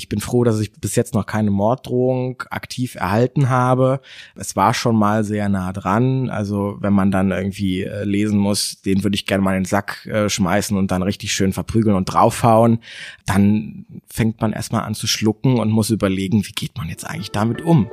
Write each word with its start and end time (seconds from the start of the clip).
Ich 0.00 0.08
bin 0.08 0.20
froh, 0.20 0.44
dass 0.44 0.58
ich 0.60 0.72
bis 0.72 0.96
jetzt 0.96 1.12
noch 1.12 1.26
keine 1.26 1.50
Morddrohung 1.50 2.42
aktiv 2.48 2.94
erhalten 2.94 3.50
habe. 3.50 4.00
Es 4.34 4.56
war 4.56 4.72
schon 4.72 4.96
mal 4.96 5.24
sehr 5.24 5.50
nah 5.50 5.74
dran. 5.74 6.30
Also 6.30 6.78
wenn 6.80 6.94
man 6.94 7.10
dann 7.10 7.32
irgendwie 7.32 7.82
äh, 7.82 8.04
lesen 8.04 8.38
muss, 8.38 8.80
den 8.80 9.04
würde 9.04 9.14
ich 9.14 9.26
gerne 9.26 9.44
mal 9.44 9.56
in 9.56 9.64
den 9.64 9.66
Sack 9.66 10.06
äh, 10.06 10.30
schmeißen 10.30 10.74
und 10.78 10.90
dann 10.90 11.02
richtig 11.02 11.34
schön 11.34 11.52
verprügeln 11.52 11.96
und 11.96 12.06
draufhauen, 12.06 12.78
dann 13.26 13.84
fängt 14.06 14.40
man 14.40 14.54
erstmal 14.54 14.84
an 14.84 14.94
zu 14.94 15.06
schlucken 15.06 15.58
und 15.58 15.70
muss 15.70 15.90
überlegen, 15.90 16.46
wie 16.46 16.52
geht 16.52 16.78
man 16.78 16.88
jetzt 16.88 17.04
eigentlich 17.04 17.30
damit 17.30 17.60
um? 17.60 17.90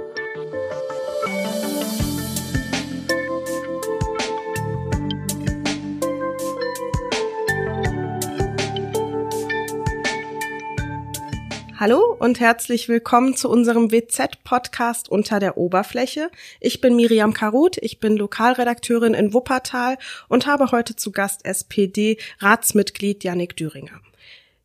Hallo 11.79 12.17
und 12.17 12.39
herzlich 12.39 12.89
willkommen 12.89 13.35
zu 13.35 13.51
unserem 13.51 13.91
WZ-Podcast 13.91 15.09
unter 15.09 15.39
der 15.39 15.57
Oberfläche. 15.57 16.31
Ich 16.59 16.81
bin 16.81 16.95
Miriam 16.95 17.33
Karut, 17.33 17.77
ich 17.77 17.99
bin 17.99 18.17
Lokalredakteurin 18.17 19.13
in 19.13 19.31
Wuppertal 19.31 19.99
und 20.27 20.47
habe 20.47 20.71
heute 20.71 20.95
zu 20.95 21.11
Gast 21.11 21.45
SPD-Ratsmitglied 21.45 23.23
Yannick 23.23 23.55
Düringer. 23.55 24.01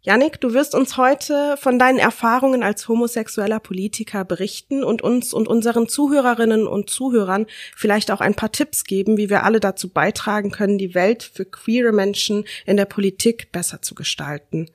Yannick, 0.01 0.41
du 0.41 0.55
wirst 0.55 0.75
uns 0.75 0.97
heute 0.97 1.59
von 1.59 1.79
deinen 1.79 1.99
Erfahrungen 1.99 2.63
als 2.63 2.89
homosexueller 2.89 3.61
Politiker 3.61 4.25
berichten 4.25 4.83
und 4.83 5.03
uns 5.03 5.35
und 5.35 5.49
unseren 5.49 5.91
Zuhörerinnen 5.91 6.67
und 6.67 6.89
Zuhörern 6.89 7.45
vielleicht 7.77 8.11
auch 8.11 8.23
ein 8.23 8.37
paar 8.37 8.53
Tipps 8.53 8.85
geben, 8.85 9.19
wie 9.19 9.29
wir 9.29 9.43
alle 9.45 9.61
dazu 9.61 9.91
beitragen 9.91 10.51
können, 10.51 10.79
die 10.79 10.95
Welt 10.95 11.25
für 11.25 11.45
queere 11.45 11.93
Menschen 11.93 12.47
in 12.65 12.79
der 12.79 12.87
Politik 12.87 13.53
besser 13.53 13.83
zu 13.83 13.95
gestalten. 13.95 14.71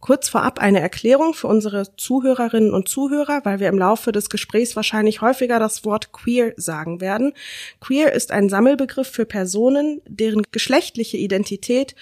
Kurz 0.00 0.28
vorab 0.28 0.58
eine 0.58 0.80
Erklärung 0.80 1.34
für 1.34 1.46
unsere 1.46 1.94
Zuhörerinnen 1.96 2.72
und 2.72 2.88
Zuhörer, 2.88 3.40
weil 3.44 3.60
wir 3.60 3.68
im 3.68 3.78
Laufe 3.78 4.12
des 4.12 4.30
Gesprächs 4.30 4.74
wahrscheinlich 4.74 5.20
häufiger 5.20 5.58
das 5.58 5.84
Wort 5.84 6.12
queer 6.12 6.54
sagen 6.56 7.00
werden. 7.00 7.32
Queer 7.80 8.12
ist 8.12 8.32
ein 8.32 8.48
Sammelbegriff 8.48 9.08
für 9.08 9.26
Personen, 9.26 10.00
deren 10.06 10.42
geschlechtliche 10.50 11.18
Identität 11.18 11.94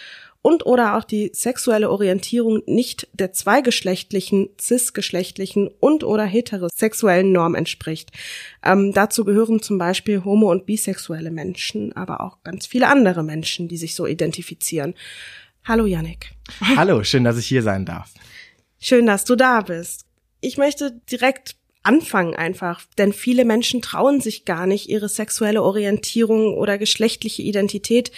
und 0.42 0.64
oder 0.64 0.96
auch 0.96 1.04
die 1.04 1.30
sexuelle 1.34 1.90
Orientierung 1.90 2.62
nicht 2.66 3.08
der 3.12 3.32
zweigeschlechtlichen, 3.32 4.50
cisgeschlechtlichen 4.58 5.68
und 5.80 6.04
oder 6.04 6.24
heterosexuellen 6.24 7.32
Norm 7.32 7.54
entspricht. 7.54 8.12
Ähm, 8.64 8.92
dazu 8.92 9.24
gehören 9.24 9.60
zum 9.60 9.78
Beispiel 9.78 10.24
homo- 10.24 10.50
und 10.50 10.64
bisexuelle 10.64 11.30
Menschen, 11.30 11.92
aber 11.94 12.20
auch 12.20 12.42
ganz 12.44 12.66
viele 12.66 12.86
andere 12.86 13.24
Menschen, 13.24 13.68
die 13.68 13.76
sich 13.76 13.94
so 13.94 14.06
identifizieren. 14.06 14.94
Hallo 15.68 15.84
Yannick. 15.84 16.30
Hallo, 16.62 17.04
schön, 17.04 17.24
dass 17.24 17.36
ich 17.36 17.46
hier 17.46 17.62
sein 17.62 17.84
darf. 17.84 18.14
Schön, 18.80 19.04
dass 19.04 19.26
du 19.26 19.36
da 19.36 19.60
bist. 19.60 20.06
Ich 20.40 20.56
möchte 20.56 20.98
direkt 21.10 21.56
anfangen 21.82 22.34
einfach, 22.34 22.80
denn 22.96 23.12
viele 23.12 23.44
Menschen 23.44 23.82
trauen 23.82 24.22
sich 24.22 24.46
gar 24.46 24.66
nicht, 24.66 24.88
ihre 24.88 25.10
sexuelle 25.10 25.62
Orientierung 25.62 26.54
oder 26.54 26.78
geschlechtliche 26.78 27.42
Identität 27.42 28.12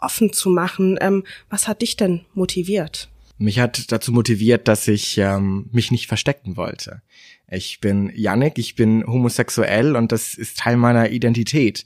offen 0.00 0.32
zu 0.32 0.48
machen. 0.48 0.96
Ähm, 1.02 1.24
was 1.50 1.68
hat 1.68 1.82
dich 1.82 1.98
denn 1.98 2.24
motiviert? 2.32 3.10
Mich 3.36 3.58
hat 3.58 3.92
dazu 3.92 4.10
motiviert, 4.10 4.66
dass 4.66 4.88
ich 4.88 5.18
ähm, 5.18 5.68
mich 5.72 5.90
nicht 5.90 6.06
verstecken 6.06 6.56
wollte. 6.56 7.02
Ich 7.50 7.80
bin 7.80 8.10
Yannick, 8.14 8.58
ich 8.58 8.74
bin 8.74 9.06
homosexuell 9.06 9.96
und 9.96 10.12
das 10.12 10.32
ist 10.32 10.60
Teil 10.60 10.78
meiner 10.78 11.10
Identität. 11.10 11.84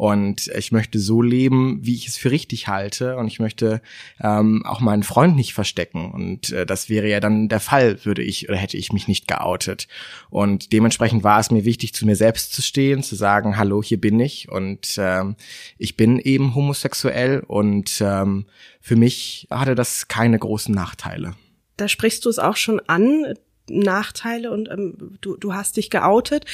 Und 0.00 0.46
ich 0.56 0.72
möchte 0.72 0.98
so 0.98 1.20
leben, 1.20 1.80
wie 1.82 1.94
ich 1.94 2.08
es 2.08 2.16
für 2.16 2.30
richtig 2.30 2.68
halte. 2.68 3.18
Und 3.18 3.26
ich 3.26 3.38
möchte 3.38 3.82
ähm, 4.18 4.64
auch 4.64 4.80
meinen 4.80 5.02
Freund 5.02 5.36
nicht 5.36 5.52
verstecken. 5.52 6.10
Und 6.10 6.52
äh, 6.52 6.64
das 6.64 6.88
wäre 6.88 7.06
ja 7.06 7.20
dann 7.20 7.50
der 7.50 7.60
Fall, 7.60 8.02
würde 8.06 8.22
ich 8.22 8.48
oder 8.48 8.56
hätte 8.56 8.78
ich 8.78 8.94
mich 8.94 9.08
nicht 9.08 9.28
geoutet. 9.28 9.88
Und 10.30 10.72
dementsprechend 10.72 11.22
war 11.22 11.38
es 11.38 11.50
mir 11.50 11.66
wichtig, 11.66 11.92
zu 11.92 12.06
mir 12.06 12.16
selbst 12.16 12.54
zu 12.54 12.62
stehen, 12.62 13.02
zu 13.02 13.14
sagen, 13.14 13.58
hallo, 13.58 13.82
hier 13.82 14.00
bin 14.00 14.18
ich. 14.20 14.48
Und 14.48 14.96
ähm, 14.96 15.36
ich 15.76 15.98
bin 15.98 16.18
eben 16.18 16.54
homosexuell. 16.54 17.40
Und 17.46 18.00
ähm, 18.00 18.46
für 18.80 18.96
mich 18.96 19.48
hatte 19.50 19.74
das 19.74 20.08
keine 20.08 20.38
großen 20.38 20.74
Nachteile. 20.74 21.34
Da 21.76 21.88
sprichst 21.88 22.24
du 22.24 22.30
es 22.30 22.38
auch 22.38 22.56
schon 22.56 22.80
an. 22.86 23.34
Nachteile 23.78 24.50
und 24.50 24.68
ähm, 24.68 25.16
du, 25.20 25.36
du 25.36 25.54
hast 25.54 25.76
dich 25.76 25.90
geoutet. 25.90 26.44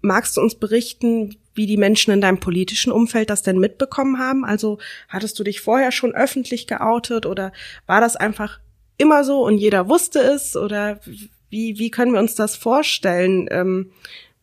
Magst 0.00 0.36
du 0.36 0.40
uns 0.40 0.54
berichten, 0.54 1.36
wie 1.54 1.66
die 1.66 1.76
Menschen 1.76 2.12
in 2.12 2.20
deinem 2.20 2.40
politischen 2.40 2.92
Umfeld 2.92 3.30
das 3.30 3.42
denn 3.42 3.58
mitbekommen 3.58 4.18
haben? 4.18 4.44
Also 4.44 4.78
hattest 5.08 5.38
du 5.38 5.44
dich 5.44 5.60
vorher 5.60 5.92
schon 5.92 6.14
öffentlich 6.14 6.66
geoutet 6.66 7.26
oder 7.26 7.52
war 7.86 8.00
das 8.00 8.16
einfach 8.16 8.60
immer 8.96 9.24
so 9.24 9.44
und 9.44 9.58
jeder 9.58 9.88
wusste 9.88 10.20
es? 10.20 10.56
Oder 10.56 11.00
wie, 11.50 11.78
wie 11.78 11.90
können 11.90 12.12
wir 12.12 12.20
uns 12.20 12.34
das 12.34 12.56
vorstellen? 12.56 13.48
Ähm, 13.50 13.92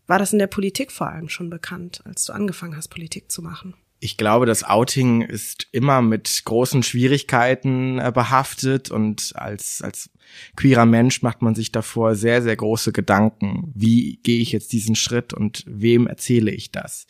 war 0.08 0.20
das 0.20 0.34
in 0.34 0.40
der 0.40 0.48
Politik 0.48 0.92
vor 0.92 1.08
allem 1.08 1.30
schon 1.30 1.50
bekannt, 1.50 2.02
als 2.06 2.26
du 2.26 2.34
angefangen 2.34 2.76
hast, 2.76 2.88
Politik 2.88 3.32
zu 3.32 3.42
machen? 3.42 3.76
ich 4.00 4.18
glaube, 4.18 4.46
das 4.46 4.64
Outing 4.64 5.22
ist 5.22 5.68
immer 5.72 6.02
mit 6.02 6.42
großen 6.46 6.84
Schwierigkeiten 6.84 8.00
äh, 8.00 8.12
behaftet 8.14 8.92
und 8.92 9.34
als, 9.36 9.82
als 9.82 10.10
queerer 10.56 10.86
Mensch 10.86 11.22
macht 11.22 11.42
man 11.42 11.56
sich 11.56 11.72
davor 11.72 12.16
sehr, 12.16 12.42
sehr 12.42 12.56
große 12.56 12.92
Gedanken. 12.92 13.72
Wie 13.76 14.20
gehe 14.24 14.40
ich 14.40 14.52
jetzt 14.52 14.72
diesen 14.72 14.96
Schritt 14.96 15.34
und 15.34 15.64
wem 15.68 16.08
erzähle 16.08 16.52
ich 16.52 16.72
das? 16.72 17.08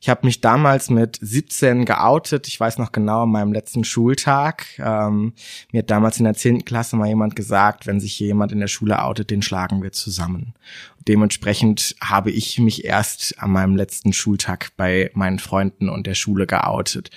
Ich 0.00 0.08
habe 0.08 0.26
mich 0.26 0.40
damals 0.40 0.90
mit 0.90 1.18
17 1.20 1.84
geoutet. 1.84 2.48
Ich 2.48 2.58
weiß 2.58 2.78
noch 2.78 2.92
genau, 2.92 3.22
an 3.22 3.30
meinem 3.30 3.52
letzten 3.52 3.84
Schultag. 3.84 4.66
Ähm, 4.78 5.32
mir 5.72 5.80
hat 5.80 5.90
damals 5.90 6.18
in 6.18 6.24
der 6.24 6.34
10. 6.34 6.64
Klasse 6.64 6.96
mal 6.96 7.08
jemand 7.08 7.36
gesagt, 7.36 7.86
wenn 7.86 8.00
sich 8.00 8.18
jemand 8.18 8.52
in 8.52 8.60
der 8.60 8.68
Schule 8.68 9.02
outet, 9.02 9.30
den 9.30 9.42
schlagen 9.42 9.82
wir 9.82 9.92
zusammen. 9.92 10.54
Dementsprechend 11.08 11.96
habe 12.00 12.30
ich 12.30 12.58
mich 12.58 12.84
erst 12.84 13.40
an 13.42 13.50
meinem 13.50 13.76
letzten 13.76 14.12
Schultag 14.12 14.70
bei 14.76 15.10
meinen 15.14 15.38
Freunden 15.38 15.88
und 15.88 16.06
der 16.06 16.14
Schule 16.14 16.46
geoutet. 16.46 17.10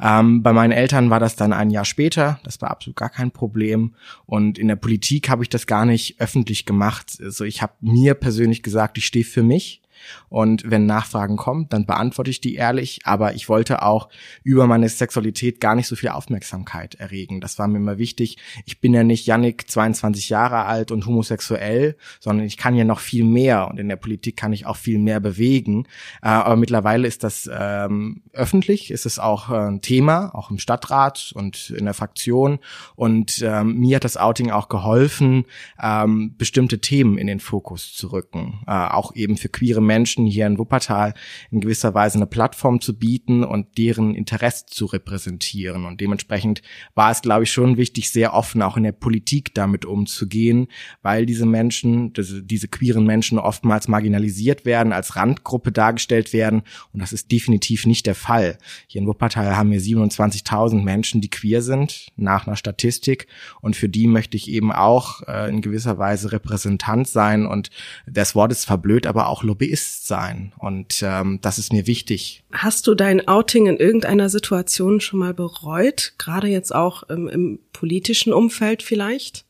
Ähm, 0.00 0.42
bei 0.42 0.52
meinen 0.52 0.72
Eltern 0.72 1.10
war 1.10 1.20
das 1.20 1.36
dann 1.36 1.52
ein 1.52 1.70
Jahr 1.70 1.84
später. 1.84 2.40
Das 2.44 2.60
war 2.62 2.70
absolut 2.70 2.96
gar 2.96 3.10
kein 3.10 3.30
Problem. 3.30 3.94
Und 4.24 4.58
in 4.58 4.68
der 4.68 4.76
Politik 4.76 4.95
habe 5.28 5.42
ich 5.42 5.48
das 5.48 5.66
gar 5.66 5.84
nicht 5.84 6.20
öffentlich 6.20 6.64
gemacht. 6.66 7.18
Also 7.20 7.44
ich 7.44 7.62
habe 7.62 7.74
mir 7.80 8.14
persönlich 8.14 8.62
gesagt, 8.62 8.98
ich 8.98 9.06
stehe 9.06 9.24
für 9.24 9.42
mich 9.42 9.82
und 10.28 10.70
wenn 10.70 10.86
Nachfragen 10.86 11.36
kommen, 11.36 11.68
dann 11.68 11.86
beantworte 11.86 12.30
ich 12.30 12.40
die 12.40 12.54
ehrlich. 12.54 13.00
Aber 13.04 13.34
ich 13.34 13.48
wollte 13.48 13.82
auch 13.82 14.08
über 14.42 14.66
meine 14.66 14.88
Sexualität 14.88 15.60
gar 15.60 15.74
nicht 15.74 15.86
so 15.86 15.96
viel 15.96 16.10
Aufmerksamkeit 16.10 16.94
erregen. 16.96 17.40
Das 17.40 17.58
war 17.58 17.68
mir 17.68 17.78
immer 17.78 17.98
wichtig. 17.98 18.38
Ich 18.64 18.80
bin 18.80 18.94
ja 18.94 19.04
nicht 19.04 19.26
Yannick, 19.26 19.70
22 19.70 20.28
Jahre 20.28 20.64
alt 20.64 20.90
und 20.90 21.06
homosexuell, 21.06 21.96
sondern 22.20 22.46
ich 22.46 22.56
kann 22.56 22.74
ja 22.74 22.84
noch 22.84 23.00
viel 23.00 23.24
mehr. 23.24 23.68
Und 23.68 23.78
in 23.78 23.88
der 23.88 23.96
Politik 23.96 24.36
kann 24.36 24.52
ich 24.52 24.66
auch 24.66 24.76
viel 24.76 24.98
mehr 24.98 25.20
bewegen. 25.20 25.86
Äh, 26.22 26.28
aber 26.28 26.56
mittlerweile 26.56 27.06
ist 27.06 27.24
das 27.24 27.48
ähm, 27.52 28.22
öffentlich, 28.32 28.90
ist 28.90 29.06
es 29.06 29.18
auch 29.18 29.50
äh, 29.50 29.54
ein 29.54 29.80
Thema, 29.80 30.34
auch 30.34 30.50
im 30.50 30.58
Stadtrat 30.58 31.32
und 31.34 31.70
in 31.70 31.84
der 31.84 31.94
Fraktion. 31.94 32.58
Und 32.94 33.42
ähm, 33.42 33.78
mir 33.78 33.96
hat 33.96 34.04
das 34.04 34.16
Outing 34.16 34.50
auch 34.50 34.68
geholfen, 34.68 35.44
ähm, 35.82 36.34
bestimmte 36.36 36.80
Themen 36.80 37.18
in 37.18 37.26
den 37.26 37.40
Fokus 37.40 37.94
zu 37.94 38.12
rücken. 38.12 38.60
Äh, 38.66 38.72
auch 38.72 39.14
eben 39.14 39.36
für 39.36 39.48
queere 39.48 39.80
Menschen 39.86 40.26
hier 40.26 40.46
in 40.46 40.58
Wuppertal 40.58 41.14
in 41.50 41.60
gewisser 41.60 41.94
Weise 41.94 42.18
eine 42.18 42.26
Plattform 42.26 42.80
zu 42.80 42.98
bieten 42.98 43.44
und 43.44 43.78
deren 43.78 44.14
Interesse 44.14 44.66
zu 44.66 44.86
repräsentieren. 44.86 45.84
Und 45.84 46.00
dementsprechend 46.00 46.62
war 46.94 47.10
es, 47.10 47.22
glaube 47.22 47.44
ich, 47.44 47.52
schon 47.52 47.76
wichtig, 47.76 48.10
sehr 48.10 48.34
offen 48.34 48.62
auch 48.62 48.76
in 48.76 48.82
der 48.82 48.92
Politik 48.92 49.54
damit 49.54 49.84
umzugehen, 49.84 50.68
weil 51.02 51.26
diese 51.26 51.46
Menschen, 51.46 52.12
diese, 52.12 52.68
queeren 52.68 53.06
Menschen 53.06 53.38
oftmals 53.38 53.88
marginalisiert 53.88 54.64
werden, 54.64 54.92
als 54.92 55.16
Randgruppe 55.16 55.72
dargestellt 55.72 56.32
werden. 56.32 56.62
Und 56.92 57.00
das 57.00 57.12
ist 57.12 57.30
definitiv 57.30 57.86
nicht 57.86 58.06
der 58.06 58.14
Fall. 58.14 58.58
Hier 58.86 59.00
in 59.00 59.06
Wuppertal 59.06 59.56
haben 59.56 59.70
wir 59.70 59.80
27.000 59.80 60.82
Menschen, 60.82 61.20
die 61.20 61.30
queer 61.30 61.62
sind, 61.62 62.08
nach 62.16 62.46
einer 62.46 62.56
Statistik. 62.56 63.26
Und 63.60 63.76
für 63.76 63.88
die 63.88 64.06
möchte 64.06 64.36
ich 64.36 64.50
eben 64.50 64.72
auch 64.72 65.22
äh, 65.28 65.48
in 65.48 65.60
gewisser 65.60 65.98
Weise 65.98 66.32
Repräsentant 66.32 67.08
sein. 67.08 67.46
Und 67.46 67.70
das 68.06 68.34
Wort 68.34 68.52
ist 68.52 68.64
verblöd, 68.64 69.06
aber 69.06 69.28
auch 69.28 69.42
Lobbyist 69.42 69.75
ist 69.76 70.06
sein. 70.06 70.52
Und 70.58 71.02
ähm, 71.02 71.38
das 71.42 71.58
ist 71.58 71.72
mir 71.72 71.86
wichtig. 71.86 72.42
Hast 72.52 72.86
du 72.86 72.94
dein 72.94 73.26
Outing 73.26 73.66
in 73.66 73.76
irgendeiner 73.76 74.28
Situation 74.28 75.00
schon 75.00 75.18
mal 75.18 75.34
bereut? 75.34 76.14
Gerade 76.18 76.48
jetzt 76.48 76.74
auch 76.74 77.02
im, 77.04 77.28
im 77.28 77.58
politischen 77.72 78.32
Umfeld 78.32 78.82
vielleicht? 78.82 79.45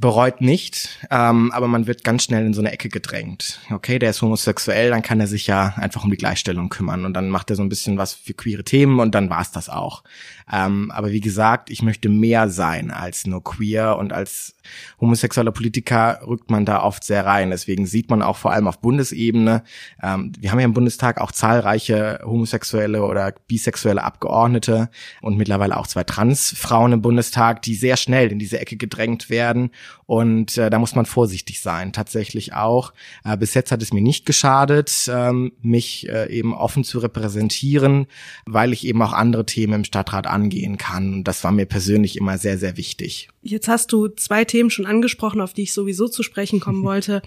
Bereut 0.00 0.40
nicht, 0.40 0.98
ähm, 1.10 1.52
aber 1.52 1.68
man 1.68 1.86
wird 1.86 2.04
ganz 2.04 2.24
schnell 2.24 2.46
in 2.46 2.54
so 2.54 2.62
eine 2.62 2.72
Ecke 2.72 2.88
gedrängt. 2.88 3.60
Okay, 3.70 3.98
der 3.98 4.10
ist 4.10 4.22
homosexuell, 4.22 4.90
dann 4.90 5.02
kann 5.02 5.20
er 5.20 5.26
sich 5.26 5.46
ja 5.46 5.74
einfach 5.76 6.04
um 6.04 6.10
die 6.10 6.16
Gleichstellung 6.16 6.70
kümmern 6.70 7.04
und 7.04 7.12
dann 7.14 7.28
macht 7.28 7.50
er 7.50 7.56
so 7.56 7.62
ein 7.62 7.68
bisschen 7.68 7.98
was 7.98 8.14
für 8.14 8.32
queere 8.32 8.64
Themen 8.64 8.98
und 8.98 9.14
dann 9.14 9.28
war's 9.28 9.52
das 9.52 9.68
auch. 9.68 10.02
Ähm, 10.50 10.90
aber 10.90 11.12
wie 11.12 11.20
gesagt, 11.20 11.70
ich 11.70 11.82
möchte 11.82 12.08
mehr 12.08 12.48
sein 12.48 12.90
als 12.90 13.26
nur 13.26 13.44
queer 13.44 13.96
und 13.98 14.12
als 14.12 14.54
homosexueller 15.00 15.52
Politiker 15.52 16.20
rückt 16.26 16.50
man 16.50 16.64
da 16.64 16.82
oft 16.82 17.04
sehr 17.04 17.24
rein. 17.24 17.50
Deswegen 17.50 17.86
sieht 17.86 18.10
man 18.10 18.22
auch 18.22 18.36
vor 18.36 18.52
allem 18.52 18.66
auf 18.66 18.80
Bundesebene, 18.80 19.62
ähm, 20.02 20.32
wir 20.38 20.50
haben 20.50 20.58
ja 20.58 20.64
im 20.64 20.72
Bundestag 20.72 21.20
auch 21.20 21.30
zahlreiche 21.30 22.20
homosexuelle 22.24 23.04
oder 23.04 23.34
bisexuelle 23.46 24.02
Abgeordnete 24.02 24.90
und 25.20 25.36
mittlerweile 25.36 25.76
auch 25.76 25.86
zwei 25.86 26.04
Transfrauen 26.04 26.92
im 26.92 27.02
Bundestag, 27.02 27.62
die 27.62 27.74
sehr 27.74 27.96
schnell 27.96 28.32
in 28.32 28.38
diese 28.38 28.58
Ecke 28.58 28.76
gedrängt 28.76 29.30
werden 29.30 29.70
Und 30.06 30.58
äh, 30.58 30.70
da 30.70 30.78
muss 30.78 30.94
man 30.94 31.06
vorsichtig 31.06 31.60
sein, 31.60 31.92
tatsächlich 31.92 32.52
auch. 32.54 32.92
Äh, 33.24 33.36
bis 33.36 33.54
jetzt 33.54 33.70
hat 33.70 33.82
es 33.82 33.92
mir 33.92 34.02
nicht 34.02 34.26
geschadet, 34.26 35.08
ähm, 35.12 35.52
mich 35.62 36.08
äh, 36.08 36.30
eben 36.30 36.54
offen 36.54 36.84
zu 36.84 36.98
repräsentieren, 36.98 38.06
weil 38.46 38.72
ich 38.72 38.86
eben 38.86 39.00
auch 39.02 39.12
andere 39.12 39.46
Themen 39.46 39.74
im 39.74 39.84
Stadtrat 39.84 40.26
angehen 40.26 40.78
kann. 40.78 41.14
Und 41.14 41.24
das 41.24 41.44
war 41.44 41.52
mir 41.52 41.66
persönlich 41.66 42.16
immer 42.16 42.38
sehr, 42.38 42.58
sehr 42.58 42.76
wichtig. 42.76 43.28
Jetzt 43.42 43.68
hast 43.68 43.92
du 43.92 44.08
zwei 44.08 44.44
Themen 44.44 44.70
schon 44.70 44.86
angesprochen, 44.86 45.40
auf 45.40 45.52
die 45.52 45.62
ich 45.62 45.72
sowieso 45.72 46.08
zu 46.08 46.22
sprechen 46.22 46.60
kommen 46.60 46.82
wollte. 46.84 47.22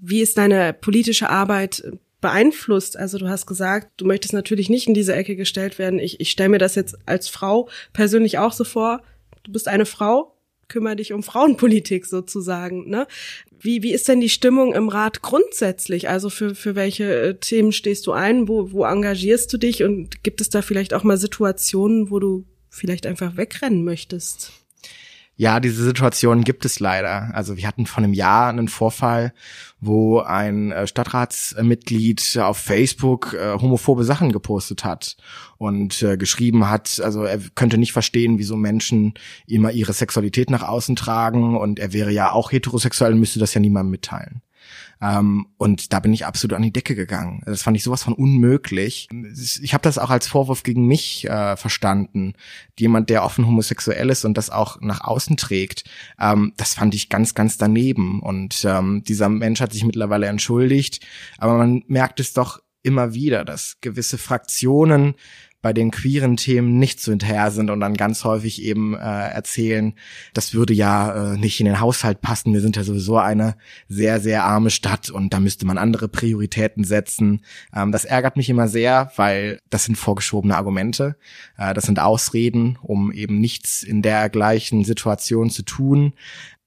Wie 0.00 0.20
ist 0.20 0.38
deine 0.38 0.72
politische 0.72 1.30
Arbeit 1.30 1.82
beeinflusst? 2.20 2.96
Also 2.96 3.18
du 3.18 3.28
hast 3.28 3.46
gesagt, 3.46 4.00
du 4.00 4.04
möchtest 4.04 4.34
natürlich 4.34 4.68
nicht 4.68 4.88
in 4.88 4.94
diese 4.94 5.14
Ecke 5.14 5.36
gestellt 5.36 5.78
werden. 5.78 5.98
Ich, 5.98 6.20
ich 6.20 6.30
stelle 6.30 6.50
mir 6.50 6.58
das 6.58 6.74
jetzt 6.74 6.96
als 7.06 7.28
Frau 7.28 7.68
persönlich 7.92 8.38
auch 8.38 8.52
so 8.52 8.64
vor. 8.64 9.02
Du 9.44 9.52
bist 9.52 9.68
eine 9.68 9.86
Frau, 9.86 10.35
kümmere 10.68 10.96
dich 10.96 11.12
um 11.12 11.22
Frauenpolitik 11.22 12.06
sozusagen. 12.06 12.88
Ne? 12.88 13.06
Wie, 13.58 13.82
wie 13.82 13.92
ist 13.92 14.08
denn 14.08 14.20
die 14.20 14.28
Stimmung 14.28 14.74
im 14.74 14.88
Rat 14.88 15.22
grundsätzlich? 15.22 16.08
Also 16.08 16.30
für, 16.30 16.54
für 16.54 16.74
welche 16.74 17.04
äh, 17.04 17.34
Themen 17.38 17.72
stehst 17.72 18.06
du 18.06 18.12
ein? 18.12 18.48
Wo, 18.48 18.72
wo 18.72 18.84
engagierst 18.84 19.52
du 19.52 19.58
dich? 19.58 19.82
Und 19.82 20.22
gibt 20.22 20.40
es 20.40 20.50
da 20.50 20.62
vielleicht 20.62 20.94
auch 20.94 21.04
mal 21.04 21.16
Situationen, 21.16 22.10
wo 22.10 22.18
du 22.18 22.44
vielleicht 22.68 23.06
einfach 23.06 23.36
wegrennen 23.36 23.84
möchtest? 23.84 24.52
Ja, 25.38 25.60
diese 25.60 25.84
Situation 25.84 26.44
gibt 26.44 26.64
es 26.64 26.80
leider. 26.80 27.30
Also 27.34 27.58
wir 27.58 27.68
hatten 27.68 27.84
vor 27.84 28.02
einem 28.02 28.14
Jahr 28.14 28.48
einen 28.48 28.68
Vorfall, 28.68 29.34
wo 29.80 30.20
ein 30.20 30.72
äh, 30.72 30.86
Stadtratsmitglied 30.86 32.38
auf 32.40 32.56
Facebook 32.56 33.34
äh, 33.34 33.58
homophobe 33.60 34.04
Sachen 34.04 34.32
gepostet 34.32 34.82
hat 34.82 35.18
und 35.58 36.02
äh, 36.02 36.16
geschrieben 36.16 36.70
hat, 36.70 37.00
also 37.04 37.24
er 37.24 37.38
könnte 37.54 37.76
nicht 37.76 37.92
verstehen, 37.92 38.38
wieso 38.38 38.56
Menschen 38.56 39.12
immer 39.46 39.72
ihre 39.72 39.92
Sexualität 39.92 40.48
nach 40.48 40.62
außen 40.62 40.96
tragen 40.96 41.54
und 41.54 41.78
er 41.78 41.92
wäre 41.92 42.12
ja 42.12 42.32
auch 42.32 42.50
heterosexuell 42.50 43.12
und 43.12 43.20
müsste 43.20 43.38
das 43.38 43.52
ja 43.52 43.60
niemandem 43.60 43.90
mitteilen. 43.90 44.40
Ähm, 45.00 45.46
und 45.56 45.92
da 45.92 46.00
bin 46.00 46.12
ich 46.12 46.26
absolut 46.26 46.56
an 46.56 46.62
die 46.62 46.72
Decke 46.72 46.94
gegangen. 46.94 47.42
Das 47.44 47.62
fand 47.62 47.76
ich 47.76 47.82
sowas 47.82 48.02
von 48.02 48.14
unmöglich. 48.14 49.08
Ich 49.62 49.74
habe 49.74 49.82
das 49.82 49.98
auch 49.98 50.10
als 50.10 50.26
Vorwurf 50.26 50.62
gegen 50.62 50.86
mich 50.86 51.28
äh, 51.28 51.56
verstanden. 51.56 52.34
Jemand, 52.78 53.10
der 53.10 53.24
offen 53.24 53.46
homosexuell 53.46 54.10
ist 54.10 54.24
und 54.24 54.36
das 54.38 54.50
auch 54.50 54.80
nach 54.80 55.02
außen 55.02 55.36
trägt, 55.36 55.84
ähm, 56.20 56.52
das 56.56 56.74
fand 56.74 56.94
ich 56.94 57.08
ganz, 57.08 57.34
ganz 57.34 57.58
daneben. 57.58 58.20
Und 58.20 58.64
ähm, 58.64 59.02
dieser 59.04 59.28
Mensch 59.28 59.60
hat 59.60 59.72
sich 59.72 59.84
mittlerweile 59.84 60.26
entschuldigt. 60.26 61.04
Aber 61.38 61.54
man 61.58 61.82
merkt 61.86 62.20
es 62.20 62.32
doch 62.32 62.60
immer 62.82 63.14
wieder, 63.14 63.44
dass 63.44 63.78
gewisse 63.80 64.16
Fraktionen 64.16 65.14
bei 65.66 65.72
den 65.72 65.90
queeren 65.90 66.36
Themen 66.36 66.78
nicht 66.78 67.00
so 67.00 67.10
hinterher 67.10 67.50
sind 67.50 67.70
und 67.70 67.80
dann 67.80 67.94
ganz 67.94 68.22
häufig 68.22 68.62
eben 68.62 68.94
äh, 68.94 68.98
erzählen, 68.98 69.94
das 70.32 70.54
würde 70.54 70.72
ja 70.72 71.32
äh, 71.32 71.36
nicht 71.36 71.58
in 71.58 71.66
den 71.66 71.80
Haushalt 71.80 72.20
passen. 72.20 72.52
Wir 72.52 72.60
sind 72.60 72.76
ja 72.76 72.84
sowieso 72.84 73.18
eine 73.18 73.56
sehr, 73.88 74.20
sehr 74.20 74.44
arme 74.44 74.70
Stadt 74.70 75.10
und 75.10 75.34
da 75.34 75.40
müsste 75.40 75.66
man 75.66 75.76
andere 75.76 76.06
Prioritäten 76.06 76.84
setzen. 76.84 77.40
Ähm, 77.74 77.90
das 77.90 78.04
ärgert 78.04 78.36
mich 78.36 78.48
immer 78.48 78.68
sehr, 78.68 79.10
weil 79.16 79.60
das 79.68 79.86
sind 79.86 79.96
vorgeschobene 79.96 80.56
Argumente. 80.56 81.16
Äh, 81.58 81.74
das 81.74 81.82
sind 81.82 81.98
Ausreden, 81.98 82.78
um 82.80 83.10
eben 83.10 83.40
nichts 83.40 83.82
in 83.82 84.02
der 84.02 84.28
gleichen 84.28 84.84
Situation 84.84 85.50
zu 85.50 85.64
tun 85.64 86.12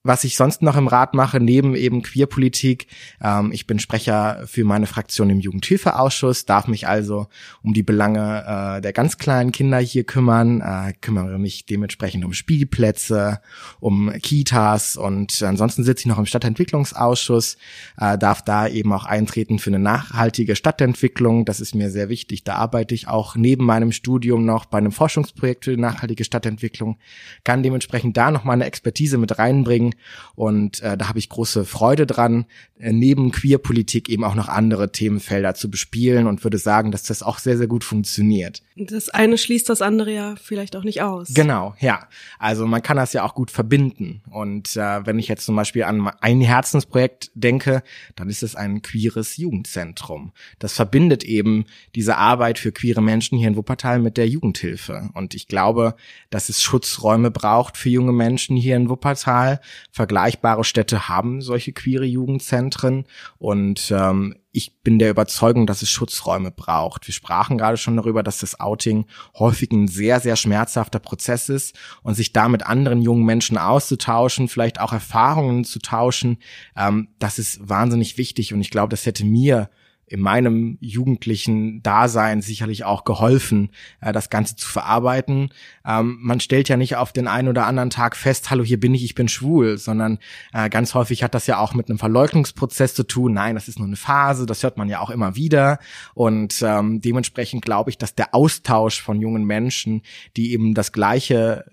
was 0.01 0.23
ich 0.23 0.37
sonst 0.37 0.61
noch 0.61 0.77
im 0.77 0.87
Rat 0.87 1.13
mache, 1.13 1.41
neben 1.41 1.75
eben 1.75 2.01
Queerpolitik, 2.01 2.87
ähm, 3.21 3.51
ich 3.51 3.67
bin 3.67 3.79
Sprecher 3.79 4.43
für 4.45 4.63
meine 4.63 4.85
Fraktion 4.85 5.29
im 5.29 5.41
Jugendhilfeausschuss, 5.41 6.45
darf 6.45 6.67
mich 6.67 6.87
also 6.87 7.27
um 7.63 7.73
die 7.73 7.83
Belange 7.83 8.77
äh, 8.77 8.81
der 8.81 8.93
ganz 8.93 9.17
kleinen 9.17 9.51
Kinder 9.51 9.77
hier 9.79 10.05
kümmern, 10.05 10.61
äh, 10.61 10.93
kümmere 11.01 11.37
mich 11.37 11.65
dementsprechend 11.65 12.23
um 12.23 12.31
Spielplätze, 12.31 13.41
um 13.81 14.09
Kitas 14.21 14.95
und 14.95 15.43
ansonsten 15.43 15.83
sitze 15.83 16.03
ich 16.03 16.05
noch 16.05 16.17
im 16.17 16.25
Stadtentwicklungsausschuss, 16.25 17.57
äh, 17.99 18.17
darf 18.17 18.41
da 18.41 18.69
eben 18.69 18.93
auch 18.93 19.05
eintreten 19.05 19.59
für 19.59 19.69
eine 19.69 19.79
nachhaltige 19.79 20.55
Stadtentwicklung. 20.55 21.43
Das 21.43 21.59
ist 21.59 21.75
mir 21.75 21.91
sehr 21.91 22.07
wichtig. 22.07 22.45
Da 22.45 22.55
arbeite 22.55 22.95
ich 22.95 23.09
auch 23.09 23.35
neben 23.35 23.65
meinem 23.65 23.91
Studium 23.91 24.45
noch 24.45 24.65
bei 24.65 24.77
einem 24.77 24.93
Forschungsprojekt 24.93 25.65
für 25.65 25.75
die 25.75 25.81
nachhaltige 25.81 26.23
Stadtentwicklung, 26.23 26.97
kann 27.43 27.63
dementsprechend 27.63 28.15
da 28.15 28.31
noch 28.31 28.45
mal 28.45 28.53
eine 28.53 28.65
Expertise 28.65 29.17
mit 29.17 29.37
reinbringen 29.37 29.88
und 30.35 30.81
äh, 30.81 30.97
da 30.97 31.09
habe 31.09 31.19
ich 31.19 31.29
große 31.29 31.65
Freude 31.65 32.05
dran, 32.05 32.45
äh, 32.79 32.93
neben 32.93 33.31
Queerpolitik 33.31 34.09
eben 34.09 34.23
auch 34.23 34.35
noch 34.35 34.47
andere 34.47 34.91
Themenfelder 34.91 35.53
zu 35.53 35.69
bespielen 35.69 36.27
und 36.27 36.43
würde 36.43 36.57
sagen, 36.57 36.91
dass 36.91 37.03
das 37.03 37.23
auch 37.23 37.37
sehr, 37.37 37.57
sehr 37.57 37.67
gut 37.67 37.83
funktioniert. 37.83 38.63
Das 38.77 39.09
eine 39.09 39.37
schließt 39.37 39.67
das 39.67 39.81
andere 39.81 40.13
ja 40.13 40.35
vielleicht 40.41 40.75
auch 40.77 40.85
nicht 40.85 41.01
aus. 41.01 41.33
Genau, 41.33 41.75
ja. 41.79 42.07
Also 42.39 42.65
man 42.65 42.81
kann 42.81 42.95
das 42.95 43.11
ja 43.11 43.23
auch 43.23 43.35
gut 43.35 43.51
verbinden. 43.51 44.21
Und 44.29 44.77
äh, 44.77 45.05
wenn 45.05 45.19
ich 45.19 45.27
jetzt 45.27 45.45
zum 45.45 45.57
Beispiel 45.57 45.83
an 45.83 46.07
ein 46.21 46.39
Herzensprojekt 46.39 47.31
denke, 47.35 47.83
dann 48.15 48.29
ist 48.29 48.43
es 48.43 48.55
ein 48.55 48.81
queeres 48.81 49.35
Jugendzentrum. 49.35 50.31
Das 50.59 50.73
verbindet 50.73 51.25
eben 51.25 51.65
diese 51.95 52.15
Arbeit 52.15 52.59
für 52.59 52.71
queere 52.71 53.01
Menschen 53.01 53.37
hier 53.37 53.49
in 53.49 53.57
Wuppertal 53.57 53.99
mit 53.99 54.15
der 54.15 54.29
Jugendhilfe. 54.29 55.09
Und 55.13 55.35
ich 55.35 55.47
glaube, 55.47 55.95
dass 56.29 56.47
es 56.47 56.61
Schutzräume 56.61 57.31
braucht 57.31 57.75
für 57.75 57.89
junge 57.89 58.13
Menschen 58.13 58.55
hier 58.55 58.77
in 58.77 58.89
Wuppertal, 58.89 59.59
Vergleichbare 59.91 60.63
Städte 60.63 61.09
haben 61.09 61.41
solche 61.41 61.73
queere 61.73 62.05
Jugendzentren. 62.05 63.05
Und 63.37 63.91
ähm, 63.91 64.35
ich 64.51 64.81
bin 64.81 64.99
der 64.99 65.11
Überzeugung, 65.11 65.67
dass 65.67 65.81
es 65.81 65.89
Schutzräume 65.89 66.51
braucht. 66.51 67.07
Wir 67.07 67.13
sprachen 67.13 67.57
gerade 67.57 67.77
schon 67.77 67.97
darüber, 67.97 68.23
dass 68.23 68.39
das 68.39 68.59
Outing 68.59 69.05
häufig 69.37 69.71
ein 69.71 69.87
sehr, 69.87 70.19
sehr 70.19 70.35
schmerzhafter 70.35 70.99
Prozess 70.99 71.49
ist. 71.49 71.77
Und 72.03 72.15
sich 72.15 72.33
da 72.33 72.49
mit 72.49 72.65
anderen 72.65 73.01
jungen 73.01 73.25
Menschen 73.25 73.57
auszutauschen, 73.57 74.47
vielleicht 74.47 74.79
auch 74.79 74.93
Erfahrungen 74.93 75.63
zu 75.63 75.79
tauschen, 75.79 76.37
ähm, 76.75 77.09
das 77.19 77.39
ist 77.39 77.67
wahnsinnig 77.67 78.17
wichtig. 78.17 78.53
Und 78.53 78.61
ich 78.61 78.71
glaube, 78.71 78.89
das 78.89 79.05
hätte 79.05 79.25
mir 79.25 79.69
in 80.09 80.21
meinem 80.21 80.77
jugendlichen 80.81 81.83
Dasein 81.83 82.41
sicherlich 82.41 82.83
auch 82.83 83.03
geholfen, 83.03 83.69
äh, 84.01 84.11
das 84.11 84.29
Ganze 84.29 84.55
zu 84.55 84.67
verarbeiten. 84.67 85.49
Ähm, 85.85 86.17
man 86.21 86.39
stellt 86.39 86.67
ja 86.67 86.77
nicht 86.77 86.95
auf 86.95 87.13
den 87.13 87.27
einen 87.27 87.47
oder 87.47 87.67
anderen 87.67 87.91
Tag 87.91 88.15
fest, 88.15 88.49
hallo, 88.49 88.63
hier 88.63 88.79
bin 88.79 88.95
ich, 88.95 89.03
ich 89.03 89.15
bin 89.15 89.29
schwul, 89.29 89.77
sondern 89.77 90.17
äh, 90.51 90.69
ganz 90.69 90.95
häufig 90.95 91.23
hat 91.23 91.35
das 91.35 91.47
ja 91.47 91.59
auch 91.59 91.73
mit 91.73 91.89
einem 91.89 91.99
Verleugnungsprozess 91.99 92.95
zu 92.95 93.03
tun. 93.03 93.33
Nein, 93.33 93.55
das 93.55 93.67
ist 93.67 93.77
nur 93.77 93.87
eine 93.87 93.95
Phase, 93.95 94.45
das 94.45 94.63
hört 94.63 94.77
man 94.77 94.89
ja 94.89 94.99
auch 94.99 95.11
immer 95.11 95.35
wieder. 95.35 95.79
Und 96.15 96.61
ähm, 96.63 97.01
dementsprechend 97.01 97.63
glaube 97.63 97.91
ich, 97.91 97.97
dass 97.97 98.15
der 98.15 98.33
Austausch 98.33 99.01
von 99.01 99.21
jungen 99.21 99.45
Menschen, 99.45 100.01
die 100.35 100.53
eben 100.53 100.73
das 100.73 100.91
gleiche 100.91 101.65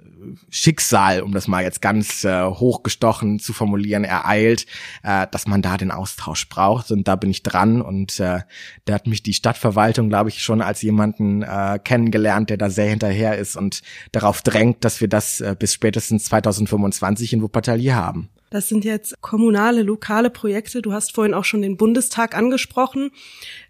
Schicksal, 0.50 1.22
um 1.22 1.32
das 1.32 1.48
mal 1.48 1.62
jetzt 1.62 1.80
ganz 1.82 2.24
äh, 2.24 2.44
hochgestochen 2.44 3.38
zu 3.38 3.52
formulieren, 3.52 4.04
ereilt, 4.04 4.66
äh, 5.02 5.26
dass 5.30 5.46
man 5.46 5.62
da 5.62 5.76
den 5.76 5.90
Austausch 5.90 6.48
braucht. 6.48 6.90
Und 6.90 7.08
da 7.08 7.16
bin 7.16 7.30
ich 7.30 7.42
dran. 7.42 7.82
Und 7.82 8.20
äh, 8.20 8.40
da 8.84 8.94
hat 8.94 9.06
mich 9.06 9.22
die 9.22 9.34
Stadtverwaltung, 9.34 10.08
glaube 10.08 10.30
ich, 10.30 10.42
schon 10.42 10.62
als 10.62 10.82
jemanden 10.82 11.42
äh, 11.42 11.78
kennengelernt, 11.82 12.50
der 12.50 12.56
da 12.56 12.70
sehr 12.70 12.88
hinterher 12.88 13.38
ist 13.38 13.56
und 13.56 13.82
darauf 14.12 14.42
drängt, 14.42 14.84
dass 14.84 15.00
wir 15.00 15.08
das 15.08 15.40
äh, 15.40 15.56
bis 15.58 15.74
spätestens 15.74 16.24
2025 16.26 17.32
in 17.32 17.42
Wuppertal 17.42 17.78
hier 17.78 17.96
haben. 17.96 18.28
Das 18.50 18.68
sind 18.68 18.84
jetzt 18.84 19.20
kommunale, 19.20 19.82
lokale 19.82 20.30
Projekte. 20.30 20.80
Du 20.80 20.92
hast 20.92 21.12
vorhin 21.14 21.34
auch 21.34 21.44
schon 21.44 21.62
den 21.62 21.76
Bundestag 21.76 22.36
angesprochen 22.36 23.10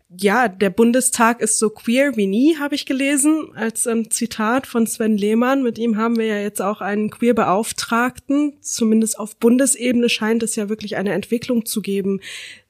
ja, 0.08 0.46
der 0.46 0.70
Bundestag 0.70 1.40
ist 1.40 1.58
so 1.58 1.68
queer 1.68 2.16
wie 2.16 2.28
nie, 2.28 2.56
habe 2.58 2.76
ich 2.76 2.86
gelesen, 2.86 3.50
als 3.54 3.86
ähm, 3.86 4.10
Zitat 4.10 4.66
von 4.66 4.86
Sven 4.86 5.18
Lehmann. 5.18 5.64
Mit 5.64 5.78
ihm 5.78 5.96
haben 5.96 6.16
wir 6.16 6.26
ja 6.26 6.38
jetzt 6.38 6.62
auch 6.62 6.80
einen 6.80 7.10
Queer-Beauftragten. 7.10 8.58
Zumindest 8.60 9.18
auf 9.18 9.36
Bundesebene 9.36 10.08
scheint 10.08 10.44
es 10.44 10.54
ja 10.54 10.68
wirklich 10.68 10.96
eine 10.96 11.12
Entwicklung 11.12 11.66
zu 11.66 11.82
geben. 11.82 12.20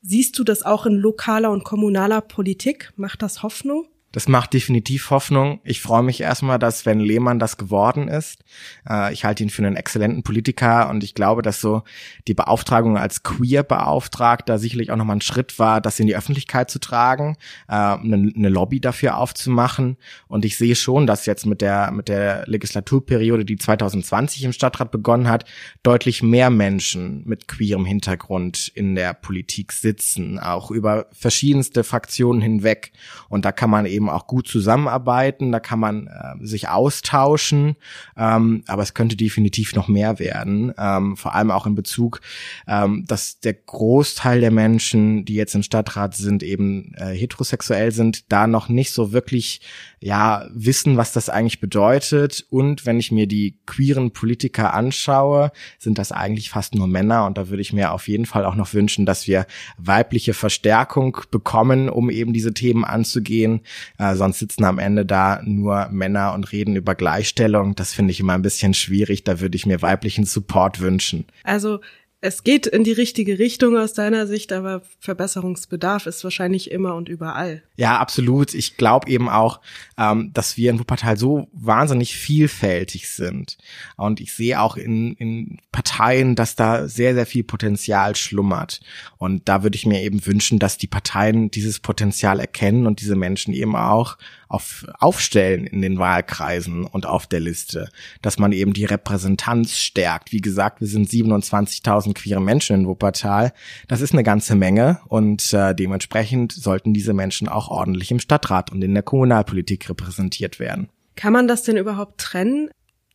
Siehst 0.00 0.38
du 0.38 0.44
das 0.44 0.62
auch 0.62 0.86
in 0.86 0.94
lokaler 0.94 1.50
und 1.50 1.64
kommunaler 1.64 2.22
Politik? 2.22 2.92
Macht 2.96 3.20
das 3.20 3.42
Hoffnung? 3.42 3.86
Das 4.16 4.28
macht 4.28 4.54
definitiv 4.54 5.10
Hoffnung. 5.10 5.60
Ich 5.62 5.82
freue 5.82 6.02
mich 6.02 6.22
erstmal, 6.22 6.58
dass 6.58 6.78
Sven 6.78 7.00
Lehmann 7.00 7.38
das 7.38 7.58
geworden 7.58 8.08
ist. 8.08 8.42
Äh, 8.88 9.12
ich 9.12 9.26
halte 9.26 9.42
ihn 9.42 9.50
für 9.50 9.60
einen 9.60 9.76
exzellenten 9.76 10.22
Politiker 10.22 10.88
und 10.88 11.04
ich 11.04 11.12
glaube, 11.12 11.42
dass 11.42 11.60
so 11.60 11.82
die 12.26 12.32
Beauftragung 12.32 12.96
als 12.96 13.24
Queer-Beauftragter 13.24 14.58
sicherlich 14.58 14.90
auch 14.90 14.96
nochmal 14.96 15.16
ein 15.16 15.20
Schritt 15.20 15.58
war, 15.58 15.82
das 15.82 16.00
in 16.00 16.06
die 16.06 16.16
Öffentlichkeit 16.16 16.70
zu 16.70 16.78
tragen, 16.78 17.36
äh, 17.68 17.74
eine, 17.74 18.32
eine 18.34 18.48
Lobby 18.48 18.80
dafür 18.80 19.18
aufzumachen. 19.18 19.98
Und 20.28 20.46
ich 20.46 20.56
sehe 20.56 20.76
schon, 20.76 21.06
dass 21.06 21.26
jetzt 21.26 21.44
mit 21.44 21.60
der, 21.60 21.90
mit 21.90 22.08
der 22.08 22.44
Legislaturperiode, 22.46 23.44
die 23.44 23.56
2020 23.56 24.44
im 24.44 24.54
Stadtrat 24.54 24.92
begonnen 24.92 25.28
hat, 25.28 25.44
deutlich 25.82 26.22
mehr 26.22 26.48
Menschen 26.48 27.22
mit 27.26 27.48
queerem 27.48 27.84
Hintergrund 27.84 28.72
in 28.74 28.94
der 28.94 29.12
Politik 29.12 29.72
sitzen, 29.72 30.38
auch 30.38 30.70
über 30.70 31.04
verschiedenste 31.12 31.84
Fraktionen 31.84 32.40
hinweg. 32.40 32.92
Und 33.28 33.44
da 33.44 33.52
kann 33.52 33.68
man 33.68 33.84
eben 33.84 34.05
eben 34.06 34.10
auch 34.10 34.26
gut 34.26 34.46
zusammenarbeiten, 34.48 35.52
da 35.52 35.60
kann 35.60 35.80
man 35.80 36.06
äh, 36.06 36.44
sich 36.44 36.68
austauschen, 36.68 37.76
ähm, 38.16 38.62
aber 38.66 38.82
es 38.82 38.94
könnte 38.94 39.16
definitiv 39.16 39.74
noch 39.74 39.88
mehr 39.88 40.18
werden, 40.18 40.72
ähm, 40.78 41.16
vor 41.16 41.34
allem 41.34 41.50
auch 41.50 41.66
in 41.66 41.74
Bezug, 41.74 42.20
ähm, 42.68 43.04
dass 43.06 43.40
der 43.40 43.54
Großteil 43.54 44.40
der 44.40 44.50
Menschen, 44.50 45.24
die 45.24 45.34
jetzt 45.34 45.54
im 45.54 45.62
Stadtrat 45.62 46.14
sind, 46.14 46.42
eben 46.42 46.94
äh, 46.96 47.14
heterosexuell 47.14 47.92
sind, 47.92 48.30
da 48.32 48.46
noch 48.46 48.68
nicht 48.68 48.92
so 48.92 49.12
wirklich 49.12 49.60
ja 50.00 50.46
wissen, 50.52 50.96
was 50.96 51.12
das 51.12 51.28
eigentlich 51.28 51.60
bedeutet. 51.60 52.46
Und 52.50 52.84
wenn 52.86 52.98
ich 52.98 53.12
mir 53.12 53.26
die 53.26 53.58
queeren 53.66 54.10
Politiker 54.10 54.74
anschaue, 54.74 55.52
sind 55.78 55.98
das 55.98 56.12
eigentlich 56.12 56.50
fast 56.50 56.74
nur 56.74 56.86
Männer. 56.86 57.26
Und 57.26 57.38
da 57.38 57.48
würde 57.48 57.62
ich 57.62 57.72
mir 57.72 57.92
auf 57.92 58.08
jeden 58.08 58.26
Fall 58.26 58.44
auch 58.44 58.54
noch 58.54 58.74
wünschen, 58.74 59.06
dass 59.06 59.26
wir 59.26 59.46
weibliche 59.78 60.34
Verstärkung 60.34 61.18
bekommen, 61.30 61.88
um 61.88 62.10
eben 62.10 62.32
diese 62.32 62.52
Themen 62.52 62.84
anzugehen. 62.84 63.60
Äh, 63.98 64.14
sonst 64.16 64.38
sitzen 64.38 64.64
am 64.64 64.78
Ende 64.78 65.06
da 65.06 65.40
nur 65.42 65.88
Männer 65.88 66.34
und 66.34 66.52
reden 66.52 66.76
über 66.76 66.94
Gleichstellung. 66.94 67.74
Das 67.74 67.94
finde 67.94 68.12
ich 68.12 68.20
immer 68.20 68.34
ein 68.34 68.42
bisschen 68.42 68.74
schwierig. 68.74 69.24
Da 69.24 69.40
würde 69.40 69.56
ich 69.56 69.66
mir 69.66 69.82
weiblichen 69.82 70.24
Support 70.24 70.80
wünschen. 70.80 71.24
Also 71.42 71.80
es 72.22 72.44
geht 72.44 72.66
in 72.66 72.82
die 72.82 72.92
richtige 72.92 73.38
Richtung 73.38 73.76
aus 73.76 73.92
deiner 73.92 74.26
Sicht, 74.26 74.52
aber 74.52 74.82
Verbesserungsbedarf 75.00 76.06
ist 76.06 76.24
wahrscheinlich 76.24 76.70
immer 76.70 76.94
und 76.94 77.10
überall. 77.10 77.62
Ja, 77.76 77.98
absolut. 77.98 78.54
Ich 78.54 78.78
glaube 78.78 79.10
eben 79.10 79.28
auch, 79.28 79.60
ähm, 79.98 80.30
dass 80.32 80.56
wir 80.56 80.70
in 80.70 80.78
Wuppertal 80.78 81.18
so 81.18 81.48
wahnsinnig 81.52 82.16
vielfältig 82.16 83.10
sind. 83.10 83.58
Und 83.96 84.20
ich 84.20 84.32
sehe 84.32 84.60
auch 84.60 84.76
in, 84.76 85.12
in 85.14 85.58
Parteien, 85.72 86.36
dass 86.36 86.56
da 86.56 86.88
sehr, 86.88 87.14
sehr 87.14 87.26
viel 87.26 87.44
Potenzial 87.44 88.16
schlummert. 88.16 88.80
Und 89.18 89.46
da 89.46 89.62
würde 89.62 89.76
ich 89.76 89.84
mir 89.84 90.02
eben 90.02 90.24
wünschen, 90.24 90.58
dass 90.58 90.78
die 90.78 90.86
Parteien 90.86 91.50
dieses 91.50 91.80
Potenzial 91.80 92.40
erkennen 92.40 92.86
und 92.86 93.00
diese 93.00 93.14
Menschen 93.14 93.52
eben 93.52 93.76
auch 93.76 94.16
auf, 94.48 94.86
aufstellen 94.98 95.66
in 95.66 95.82
den 95.82 95.98
Wahlkreisen 95.98 96.84
und 96.84 97.04
auf 97.04 97.26
der 97.26 97.40
Liste, 97.40 97.90
dass 98.22 98.38
man 98.38 98.52
eben 98.52 98.72
die 98.72 98.84
Repräsentanz 98.84 99.76
stärkt. 99.76 100.32
Wie 100.32 100.40
gesagt, 100.40 100.80
wir 100.80 100.88
sind 100.88 101.08
27.000 101.08 102.05
queere 102.14 102.40
Menschen 102.40 102.76
in 102.76 102.86
Wuppertal. 102.86 103.52
Das 103.88 104.00
ist 104.00 104.12
eine 104.12 104.22
ganze 104.22 104.54
Menge 104.54 105.00
und 105.08 105.52
äh, 105.52 105.74
dementsprechend 105.74 106.52
sollten 106.52 106.94
diese 106.94 107.12
Menschen 107.12 107.48
auch 107.48 107.68
ordentlich 107.68 108.10
im 108.10 108.20
Stadtrat 108.20 108.72
und 108.72 108.82
in 108.82 108.94
der 108.94 109.02
Kommunalpolitik 109.02 109.88
repräsentiert 109.88 110.58
werden. 110.58 110.88
Kann 111.14 111.32
man 111.32 111.48
das 111.48 111.62
denn 111.62 111.76
überhaupt 111.76 112.18
trennen? 112.18 112.70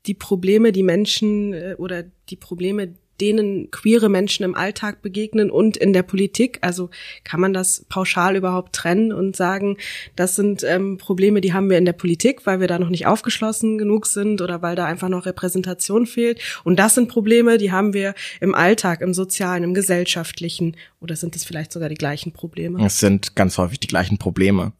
Die 0.07 0.15
Probleme, 0.15 0.71
die 0.71 0.83
Menschen 0.83 1.53
äh, 1.53 1.75
oder 1.77 2.03
die 2.29 2.36
Probleme, 2.36 2.95
denen 3.22 3.72
queere 3.72 4.10
Menschen 4.10 4.44
im 4.44 4.56
Alltag 4.56 5.01
begegnen 5.01 5.51
und 5.51 5.78
in 5.78 5.94
der 5.94 6.04
Politik? 6.04 6.58
Also 6.62 6.90
kann 7.24 7.40
man 7.40 7.54
das 7.54 7.86
pauschal 7.88 8.36
überhaupt 8.36 8.74
trennen 8.74 9.13
und 9.13 9.36
sagen, 9.36 9.78
das 10.16 10.36
sind 10.36 10.63
ähm, 10.63 10.98
Probleme, 10.98 11.40
die 11.40 11.54
haben 11.54 11.70
wir 11.70 11.78
in 11.78 11.86
der 11.86 11.94
Politik, 11.94 12.46
weil 12.46 12.60
wir 12.60 12.68
da 12.68 12.80
noch 12.80 12.90
nicht 12.90 13.06
aufgeschlossen 13.06 13.78
genug 13.78 14.08
sind 14.08 14.42
oder 14.42 14.62
weil 14.62 14.75
da 14.75 14.86
einfach 14.86 15.10
noch 15.10 15.25
Repräsentation 15.25 16.06
fehlt. 16.06 16.42
Und 16.63 16.78
das 16.78 16.96
sind 16.96 17.08
Probleme, 17.08 17.58
die 17.58 17.72
haben 17.72 17.94
wir 17.94 18.16
im 18.40 18.56
Alltag, 18.56 19.01
im 19.01 19.13
sozialen, 19.13 19.63
im 19.63 19.74
gesellschaftlichen. 19.74 20.75
Oder 21.00 21.16
sind 21.16 21.36
es 21.36 21.44
vielleicht 21.44 21.72
sogar 21.72 21.90
die 21.90 21.96
gleichen 21.96 22.32
Probleme? 22.32 22.86
Es 22.86 23.00
sind 23.00 23.36
ganz 23.36 23.58
häufig 23.58 23.80
die 23.80 23.88
gleichen 23.88 24.18
Probleme. 24.18 24.74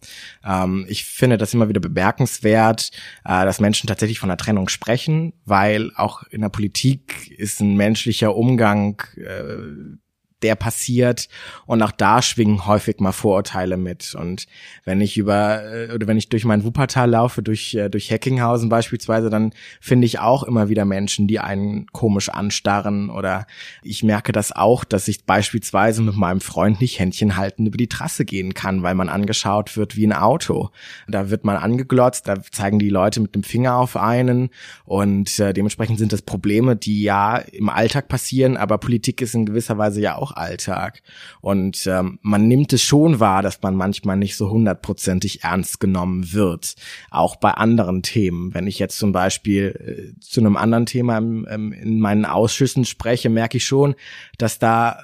Ähm, 0.44 0.86
ich 0.88 1.06
finde 1.06 1.38
das 1.38 1.54
immer 1.54 1.70
wieder 1.70 1.80
bemerkenswert, 1.80 2.92
äh, 3.26 3.46
dass 3.46 3.60
Menschen 3.60 3.88
tatsächlich 3.88 4.20
von 4.20 4.30
der 4.30 4.38
Trennung 4.38 4.70
sprechen, 4.70 5.34
weil 5.46 5.92
auch 5.96 6.24
in 6.30 6.42
der 6.42 6.50
Politik 6.50 7.32
ist 7.38 7.60
ein 7.60 7.76
menschlicher 7.76 8.31
Umgang 8.36 9.02
äh, 9.16 9.98
der 10.44 10.56
passiert. 10.56 11.28
Und 11.66 11.82
auch 11.82 11.92
da 11.92 12.22
schwingen 12.22 12.66
häufig 12.66 13.00
mal 13.00 13.12
Vorurteile 13.12 13.78
mit. 13.78 14.16
Und 14.16 14.46
wenn 14.84 15.02
ich 15.02 15.18
über 15.18 15.64
äh, 15.64 15.94
oder 15.94 16.08
wenn 16.08 16.18
ich 16.18 16.30
durch 16.30 16.46
mein 16.46 16.64
Wuppertal 16.64 17.10
laufe 17.10 17.42
durch 17.42 17.74
äh, 17.76 17.90
durch 17.90 18.10
Heckinghausen 18.10 18.70
beispielsweise 18.70 19.30
dann 19.30 19.54
finde 19.80 20.06
ich 20.06 20.20
auch 20.20 20.44
immer 20.44 20.70
wieder 20.70 20.86
Menschen 20.86 21.28
die 21.28 21.40
einen 21.40 21.88
komisch 21.88 22.30
anstarren. 22.30 23.10
Oder 23.10 23.48
ich 23.84 24.04
merke 24.04 24.32
das 24.32 24.52
auch 24.52 24.84
dass 24.84 25.08
ich 25.08 25.26
beispielsweise 25.26 26.02
mit 26.02 26.16
meinem 26.16 26.42
Freund 26.42 26.82
nicht 26.82 27.00
Händchen 27.00 27.38
halten 27.38 27.66
über 27.66 27.78
die 27.78 27.90
Trasse 27.90 28.26
gehen 28.26 28.54
kann 28.54 28.84
weil 28.84 28.96
man 28.96 29.10
angeschaut 29.10 29.78
wird 29.78 29.96
wie 29.96 30.08
ein 30.08 30.14
Auto. 30.14 30.70
Da 31.08 31.30
wird 31.30 31.46
man 31.46 31.58
angeglotzt 31.58 32.28
da 32.28 32.42
zeigen 32.52 32.80
die 32.80 32.90
Leute 32.90 33.20
mit 33.20 33.36
dem 33.36 33.44
Finger 33.44 33.76
auf 33.78 33.98
einen. 33.98 34.50
Und 34.86 35.40
äh, 35.40 35.54
dementsprechend 35.54 36.00
sind 36.00 36.14
das 36.14 36.22
Probleme 36.22 36.76
die 36.76 37.02
ja 37.02 37.38
im 37.38 37.70
Alltag 37.70 38.08
passieren. 38.08 38.58
Aber 38.58 38.78
Politik 38.78 39.22
ist 39.22 39.36
in 39.36 39.46
gewisser 39.46 39.78
Weise 39.78 40.02
ja 40.02 40.16
auch 40.16 40.31
auch 40.32 40.38
Alltag. 40.38 41.02
Und 41.42 41.86
ähm, 41.88 42.20
man 42.22 42.48
nimmt 42.48 42.74
es 42.74 42.82
schon 42.82 43.20
wahr, 43.20 43.42
dass 43.42 43.62
man 43.62 43.76
manchmal 43.76 44.18
nicht 44.18 44.36
so 44.36 44.50
hundertprozentig 44.50 45.44
ernst 45.44 45.80
genommen 45.80 46.34
wird. 46.34 46.76
Auch 47.10 47.36
bei 47.36 47.52
anderen 47.52 48.04
Themen. 48.04 48.54
Wenn 48.54 48.68
ich 48.68 48.80
jetzt 48.80 48.98
zum 48.98 49.12
Beispiel 49.12 50.14
äh, 50.16 50.20
zu 50.20 50.42
einem 50.42 50.58
anderen 50.58 50.86
Thema 50.86 51.18
im, 51.18 51.48
ähm, 51.50 51.74
in 51.74 52.00
meinen 52.00 52.26
Ausschüssen 52.26 52.86
spreche, 52.86 53.30
merke 53.30 53.58
ich 53.58 53.66
schon, 53.66 53.96
dass 54.38 54.60
da 54.60 54.98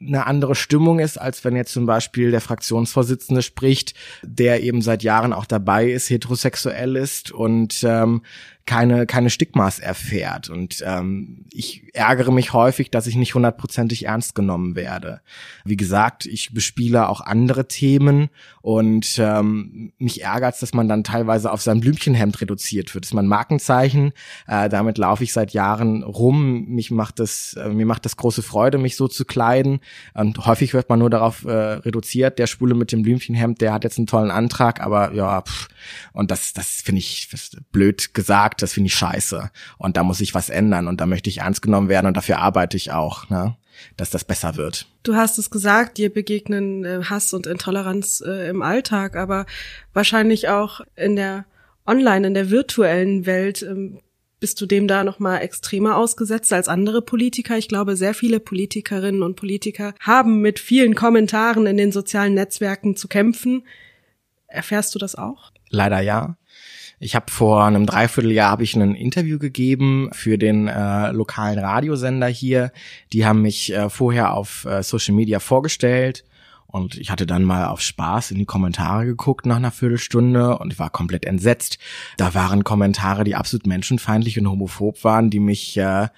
eine 0.00 0.26
andere 0.26 0.54
Stimmung 0.54 0.98
ist, 0.98 1.20
als 1.20 1.44
wenn 1.44 1.56
jetzt 1.56 1.72
zum 1.72 1.84
Beispiel 1.84 2.30
der 2.30 2.40
Fraktionsvorsitzende 2.40 3.42
spricht, 3.42 3.94
der 4.22 4.62
eben 4.62 4.80
seit 4.80 5.02
Jahren 5.02 5.34
auch 5.34 5.44
dabei 5.44 5.90
ist, 5.90 6.08
heterosexuell 6.08 6.96
ist 6.96 7.30
und 7.32 7.84
ähm, 7.84 8.22
keine, 8.66 9.06
keine 9.06 9.30
Stigmas 9.30 9.78
erfährt. 9.78 10.50
Und 10.50 10.82
ähm, 10.86 11.46
ich 11.50 11.84
ärgere 11.94 12.32
mich 12.32 12.52
häufig, 12.52 12.90
dass 12.90 13.06
ich 13.06 13.16
nicht 13.16 13.34
hundertprozentig 13.34 14.06
ernst 14.06 14.34
genommen 14.34 14.76
werde. 14.76 15.20
Wie 15.64 15.76
gesagt, 15.76 16.26
ich 16.26 16.52
bespiele 16.52 17.08
auch 17.08 17.20
andere 17.20 17.66
Themen 17.66 18.28
und 18.62 19.18
ähm, 19.18 19.92
mich 19.98 20.22
ärgert 20.22 20.50
dass 20.60 20.74
man 20.74 20.88
dann 20.88 21.04
teilweise 21.04 21.52
auf 21.52 21.62
sein 21.62 21.80
Blümchenhemd 21.80 22.40
reduziert 22.40 22.94
wird. 22.94 23.04
Das 23.04 23.10
ist 23.10 23.14
mein 23.14 23.26
Markenzeichen. 23.26 24.12
Äh, 24.46 24.68
damit 24.68 24.98
laufe 24.98 25.24
ich 25.24 25.32
seit 25.32 25.52
Jahren 25.52 26.02
rum. 26.02 26.66
Mich 26.66 26.90
macht 26.90 27.20
das, 27.20 27.54
äh, 27.54 27.68
mir 27.68 27.86
macht 27.86 28.04
das 28.04 28.16
große 28.16 28.42
Freude, 28.42 28.78
mich 28.78 28.96
so 28.96 29.08
zu 29.08 29.24
kleiden. 29.24 29.80
Und 30.14 30.46
häufig 30.46 30.74
wird 30.74 30.88
man 30.88 30.98
nur 30.98 31.10
darauf 31.10 31.44
äh, 31.44 31.50
reduziert, 31.50 32.38
der 32.38 32.46
Spule 32.46 32.74
mit 32.74 32.92
dem 32.92 33.02
Blümchenhemd, 33.02 33.60
der 33.60 33.72
hat 33.72 33.84
jetzt 33.84 33.98
einen 33.98 34.06
tollen 34.06 34.30
Antrag, 34.30 34.80
aber 34.80 35.12
ja, 35.14 35.42
pff. 35.42 35.68
und 36.12 36.30
das, 36.30 36.52
das 36.52 36.82
finde 36.82 36.98
ich 36.98 37.28
blöd 37.72 38.14
gesagt 38.14 38.49
das 38.58 38.72
finde 38.72 38.88
ich 38.88 38.94
scheiße. 38.94 39.50
Und 39.78 39.96
da 39.96 40.02
muss 40.02 40.20
ich 40.20 40.34
was 40.34 40.48
ändern 40.48 40.88
und 40.88 41.00
da 41.00 41.06
möchte 41.06 41.30
ich 41.30 41.38
ernst 41.38 41.62
genommen 41.62 41.88
werden 41.88 42.06
und 42.06 42.16
dafür 42.16 42.38
arbeite 42.38 42.76
ich 42.76 42.92
auch, 42.92 43.28
ne? 43.30 43.56
dass 43.96 44.10
das 44.10 44.24
besser 44.24 44.56
wird. 44.56 44.86
Du 45.02 45.14
hast 45.14 45.38
es 45.38 45.50
gesagt, 45.50 45.98
dir 45.98 46.12
begegnen 46.12 46.84
äh, 46.84 47.02
Hass 47.04 47.32
und 47.32 47.46
Intoleranz 47.46 48.22
äh, 48.26 48.48
im 48.48 48.62
Alltag, 48.62 49.16
aber 49.16 49.46
wahrscheinlich 49.92 50.48
auch 50.48 50.80
in 50.96 51.16
der 51.16 51.46
Online, 51.86 52.26
in 52.26 52.34
der 52.34 52.50
virtuellen 52.50 53.26
Welt. 53.26 53.62
Ähm, 53.62 54.00
bist 54.38 54.58
du 54.60 54.66
dem 54.66 54.88
da 54.88 55.04
noch 55.04 55.18
mal 55.18 55.38
extremer 55.38 55.98
ausgesetzt 55.98 56.50
als 56.54 56.66
andere 56.66 57.02
Politiker? 57.02 57.58
Ich 57.58 57.68
glaube, 57.68 57.94
sehr 57.94 58.14
viele 58.14 58.40
Politikerinnen 58.40 59.22
und 59.22 59.36
Politiker 59.36 59.94
haben 60.00 60.40
mit 60.40 60.58
vielen 60.58 60.94
Kommentaren 60.94 61.66
in 61.66 61.76
den 61.76 61.92
sozialen 61.92 62.32
Netzwerken 62.32 62.96
zu 62.96 63.06
kämpfen. 63.06 63.64
Erfährst 64.46 64.94
du 64.94 64.98
das 64.98 65.14
auch? 65.14 65.52
Leider 65.68 66.00
ja. 66.00 66.36
Ich 67.02 67.14
habe 67.14 67.32
vor 67.32 67.64
einem 67.64 67.86
Dreivierteljahr 67.86 68.50
habe 68.50 68.62
ich 68.62 68.76
ein 68.76 68.94
Interview 68.94 69.38
gegeben 69.38 70.10
für 70.12 70.36
den 70.36 70.68
äh, 70.68 71.10
lokalen 71.12 71.58
Radiosender 71.58 72.26
hier. 72.26 72.72
Die 73.14 73.24
haben 73.24 73.40
mich 73.40 73.72
äh, 73.72 73.88
vorher 73.88 74.34
auf 74.34 74.66
äh, 74.66 74.82
Social 74.82 75.14
Media 75.14 75.40
vorgestellt 75.40 76.24
und 76.66 76.98
ich 76.98 77.10
hatte 77.10 77.24
dann 77.24 77.42
mal 77.42 77.68
auf 77.68 77.80
Spaß 77.80 78.32
in 78.32 78.38
die 78.38 78.44
Kommentare 78.44 79.06
geguckt 79.06 79.46
nach 79.46 79.56
einer 79.56 79.70
Viertelstunde 79.70 80.58
und 80.58 80.78
war 80.78 80.90
komplett 80.90 81.24
entsetzt. 81.24 81.78
Da 82.18 82.34
waren 82.34 82.64
Kommentare, 82.64 83.24
die 83.24 83.34
absolut 83.34 83.66
menschenfeindlich 83.66 84.38
und 84.38 84.50
homophob 84.50 85.02
waren, 85.02 85.30
die 85.30 85.40
mich 85.40 85.78
äh, 85.78 86.08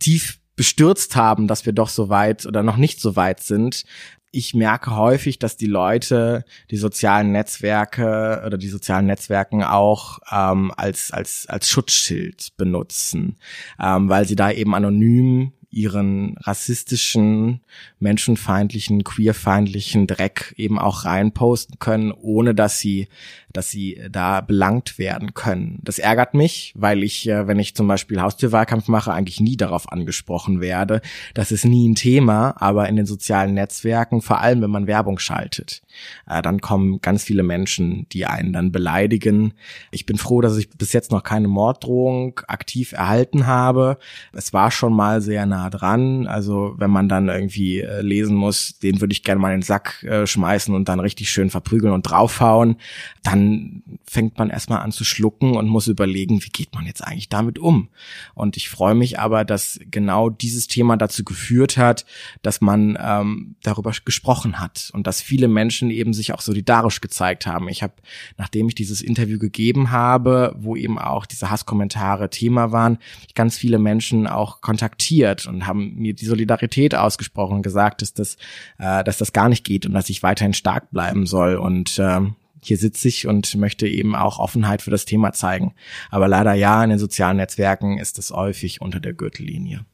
tief 0.00 0.40
bestürzt 0.56 1.14
haben, 1.14 1.46
dass 1.46 1.66
wir 1.66 1.72
doch 1.72 1.88
so 1.88 2.08
weit 2.08 2.46
oder 2.46 2.64
noch 2.64 2.78
nicht 2.78 3.00
so 3.00 3.14
weit 3.14 3.40
sind, 3.40 3.84
ich 4.30 4.54
merke 4.54 4.96
häufig, 4.96 5.38
dass 5.38 5.56
die 5.56 5.66
Leute 5.66 6.44
die 6.70 6.76
sozialen 6.76 7.32
Netzwerke 7.32 8.42
oder 8.46 8.58
die 8.58 8.68
sozialen 8.68 9.06
Netzwerken 9.06 9.62
auch 9.62 10.18
ähm, 10.30 10.72
als 10.76 11.10
als 11.10 11.46
als 11.48 11.68
Schutzschild 11.68 12.56
benutzen, 12.56 13.38
ähm, 13.82 14.08
weil 14.08 14.26
sie 14.26 14.36
da 14.36 14.50
eben 14.50 14.74
anonym 14.74 15.52
ihren 15.76 16.38
rassistischen, 16.38 17.60
menschenfeindlichen, 18.00 19.04
queerfeindlichen 19.04 20.06
Dreck 20.06 20.54
eben 20.56 20.78
auch 20.78 21.04
reinposten 21.04 21.78
können, 21.78 22.12
ohne 22.12 22.54
dass 22.54 22.78
sie 22.78 23.08
dass 23.56 23.70
sie 23.70 24.00
da 24.10 24.40
belangt 24.42 24.98
werden 24.98 25.34
können. 25.34 25.78
Das 25.82 25.98
ärgert 25.98 26.34
mich, 26.34 26.74
weil 26.76 27.02
ich, 27.02 27.28
äh, 27.28 27.46
wenn 27.46 27.58
ich 27.58 27.74
zum 27.74 27.88
Beispiel 27.88 28.20
Haustürwahlkampf 28.20 28.88
mache, 28.88 29.12
eigentlich 29.12 29.40
nie 29.40 29.56
darauf 29.56 29.90
angesprochen 29.90 30.60
werde. 30.60 31.00
Das 31.34 31.52
ist 31.52 31.64
nie 31.64 31.88
ein 31.88 31.94
Thema, 31.94 32.54
aber 32.58 32.88
in 32.88 32.96
den 32.96 33.06
sozialen 33.06 33.54
Netzwerken, 33.54 34.20
vor 34.20 34.40
allem 34.40 34.60
wenn 34.60 34.70
man 34.70 34.86
Werbung 34.86 35.18
schaltet, 35.18 35.82
äh, 36.28 36.42
dann 36.42 36.60
kommen 36.60 37.00
ganz 37.00 37.24
viele 37.24 37.42
Menschen, 37.42 38.06
die 38.12 38.26
einen 38.26 38.52
dann 38.52 38.72
beleidigen. 38.72 39.54
Ich 39.90 40.04
bin 40.04 40.18
froh, 40.18 40.40
dass 40.42 40.58
ich 40.58 40.68
bis 40.70 40.92
jetzt 40.92 41.10
noch 41.10 41.22
keine 41.22 41.48
Morddrohung 41.48 42.40
aktiv 42.48 42.92
erhalten 42.92 43.46
habe. 43.46 43.98
Es 44.32 44.52
war 44.52 44.70
schon 44.70 44.92
mal 44.92 45.22
sehr 45.22 45.46
nah 45.46 45.65
nah 45.66 45.70
dran. 45.70 46.26
Also 46.26 46.74
wenn 46.78 46.90
man 46.90 47.08
dann 47.08 47.28
irgendwie 47.28 47.80
äh, 47.80 48.00
lesen 48.00 48.36
muss, 48.36 48.78
den 48.78 49.00
würde 49.00 49.12
ich 49.12 49.22
gerne 49.22 49.40
mal 49.40 49.52
in 49.52 49.60
den 49.60 49.62
Sack 49.62 50.02
äh, 50.04 50.26
schmeißen 50.26 50.74
und 50.74 50.88
dann 50.88 51.00
richtig 51.00 51.30
schön 51.30 51.50
verprügeln 51.50 51.92
und 51.92 52.02
draufhauen, 52.02 52.76
dann 53.22 53.82
fängt 54.04 54.38
man 54.38 54.50
erstmal 54.50 54.80
an 54.80 54.92
zu 54.92 55.04
schlucken 55.04 55.56
und 55.56 55.68
muss 55.68 55.88
überlegen, 55.88 56.42
wie 56.42 56.48
geht 56.48 56.74
man 56.74 56.86
jetzt 56.86 57.02
eigentlich 57.02 57.28
damit 57.28 57.58
um? 57.58 57.88
Und 58.34 58.56
ich 58.56 58.68
freue 58.68 58.94
mich 58.94 59.18
aber, 59.18 59.44
dass 59.44 59.80
genau 59.90 60.30
dieses 60.30 60.68
Thema 60.68 60.96
dazu 60.96 61.24
geführt 61.24 61.76
hat, 61.76 62.06
dass 62.42 62.60
man 62.60 62.98
ähm, 63.00 63.56
darüber 63.62 63.92
gesprochen 64.04 64.60
hat 64.60 64.90
und 64.92 65.06
dass 65.06 65.20
viele 65.20 65.48
Menschen 65.48 65.90
eben 65.90 66.12
sich 66.12 66.32
auch 66.32 66.40
solidarisch 66.40 67.00
gezeigt 67.00 67.46
haben. 67.46 67.68
Ich 67.68 67.82
habe, 67.82 67.94
nachdem 68.36 68.68
ich 68.68 68.74
dieses 68.74 69.02
Interview 69.02 69.38
gegeben 69.38 69.90
habe, 69.90 70.54
wo 70.58 70.76
eben 70.76 70.98
auch 70.98 71.26
diese 71.26 71.50
Hasskommentare 71.50 72.30
Thema 72.30 72.72
waren, 72.72 72.98
ganz 73.34 73.56
viele 73.56 73.78
Menschen 73.78 74.26
auch 74.26 74.60
kontaktiert 74.60 75.46
und 75.56 75.66
haben 75.66 75.94
mir 75.96 76.14
die 76.14 76.26
Solidarität 76.26 76.94
ausgesprochen 76.94 77.56
und 77.56 77.62
gesagt, 77.62 78.02
dass 78.02 78.12
das, 78.12 78.36
äh, 78.78 79.02
dass 79.04 79.18
das 79.18 79.32
gar 79.32 79.48
nicht 79.48 79.64
geht 79.64 79.86
und 79.86 79.94
dass 79.94 80.10
ich 80.10 80.22
weiterhin 80.22 80.54
stark 80.54 80.90
bleiben 80.90 81.26
soll. 81.26 81.56
Und 81.56 81.98
äh, 81.98 82.20
hier 82.62 82.76
sitze 82.76 83.08
ich 83.08 83.26
und 83.26 83.54
möchte 83.56 83.86
eben 83.86 84.14
auch 84.14 84.38
Offenheit 84.38 84.82
für 84.82 84.90
das 84.90 85.04
Thema 85.04 85.32
zeigen. 85.32 85.74
Aber 86.10 86.28
leider 86.28 86.54
ja, 86.54 86.82
in 86.84 86.90
den 86.90 86.98
sozialen 86.98 87.38
Netzwerken 87.38 87.98
ist 87.98 88.18
es 88.18 88.30
häufig 88.30 88.80
unter 88.80 89.00
der 89.00 89.14
Gürtellinie. 89.14 89.84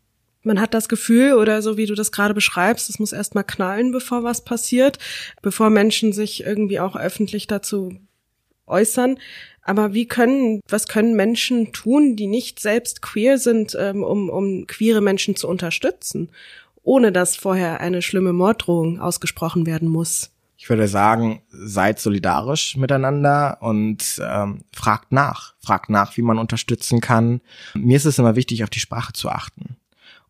Man 0.44 0.60
hat 0.60 0.74
das 0.74 0.88
Gefühl, 0.88 1.34
oder 1.34 1.62
so 1.62 1.76
wie 1.76 1.86
du 1.86 1.94
das 1.94 2.10
gerade 2.10 2.34
beschreibst, 2.34 2.90
es 2.90 2.98
muss 2.98 3.12
erstmal 3.12 3.44
knallen, 3.44 3.92
bevor 3.92 4.24
was 4.24 4.44
passiert, 4.44 4.98
bevor 5.40 5.70
Menschen 5.70 6.12
sich 6.12 6.42
irgendwie 6.44 6.80
auch 6.80 6.96
öffentlich 6.96 7.46
dazu 7.46 7.96
äußern. 8.66 9.18
Aber 9.62 9.94
wie 9.94 10.06
können, 10.06 10.60
was 10.68 10.88
können 10.88 11.14
Menschen 11.14 11.72
tun, 11.72 12.16
die 12.16 12.26
nicht 12.26 12.58
selbst 12.60 13.00
queer 13.00 13.38
sind, 13.38 13.76
ähm, 13.78 14.02
um, 14.02 14.28
um 14.28 14.66
queere 14.66 15.00
Menschen 15.00 15.36
zu 15.36 15.48
unterstützen, 15.48 16.30
ohne 16.82 17.12
dass 17.12 17.36
vorher 17.36 17.80
eine 17.80 18.02
schlimme 18.02 18.32
Morddrohung 18.32 19.00
ausgesprochen 19.00 19.66
werden 19.66 19.88
muss? 19.88 20.30
Ich 20.56 20.68
würde 20.68 20.86
sagen, 20.86 21.42
seid 21.48 21.98
solidarisch 21.98 22.76
miteinander 22.76 23.58
und 23.60 24.20
ähm, 24.24 24.62
fragt 24.72 25.10
nach. 25.10 25.54
Fragt 25.60 25.90
nach, 25.90 26.16
wie 26.16 26.22
man 26.22 26.38
unterstützen 26.38 27.00
kann. 27.00 27.40
Mir 27.74 27.96
ist 27.96 28.04
es 28.04 28.18
immer 28.18 28.36
wichtig, 28.36 28.62
auf 28.62 28.70
die 28.70 28.78
Sprache 28.78 29.12
zu 29.12 29.28
achten. 29.28 29.76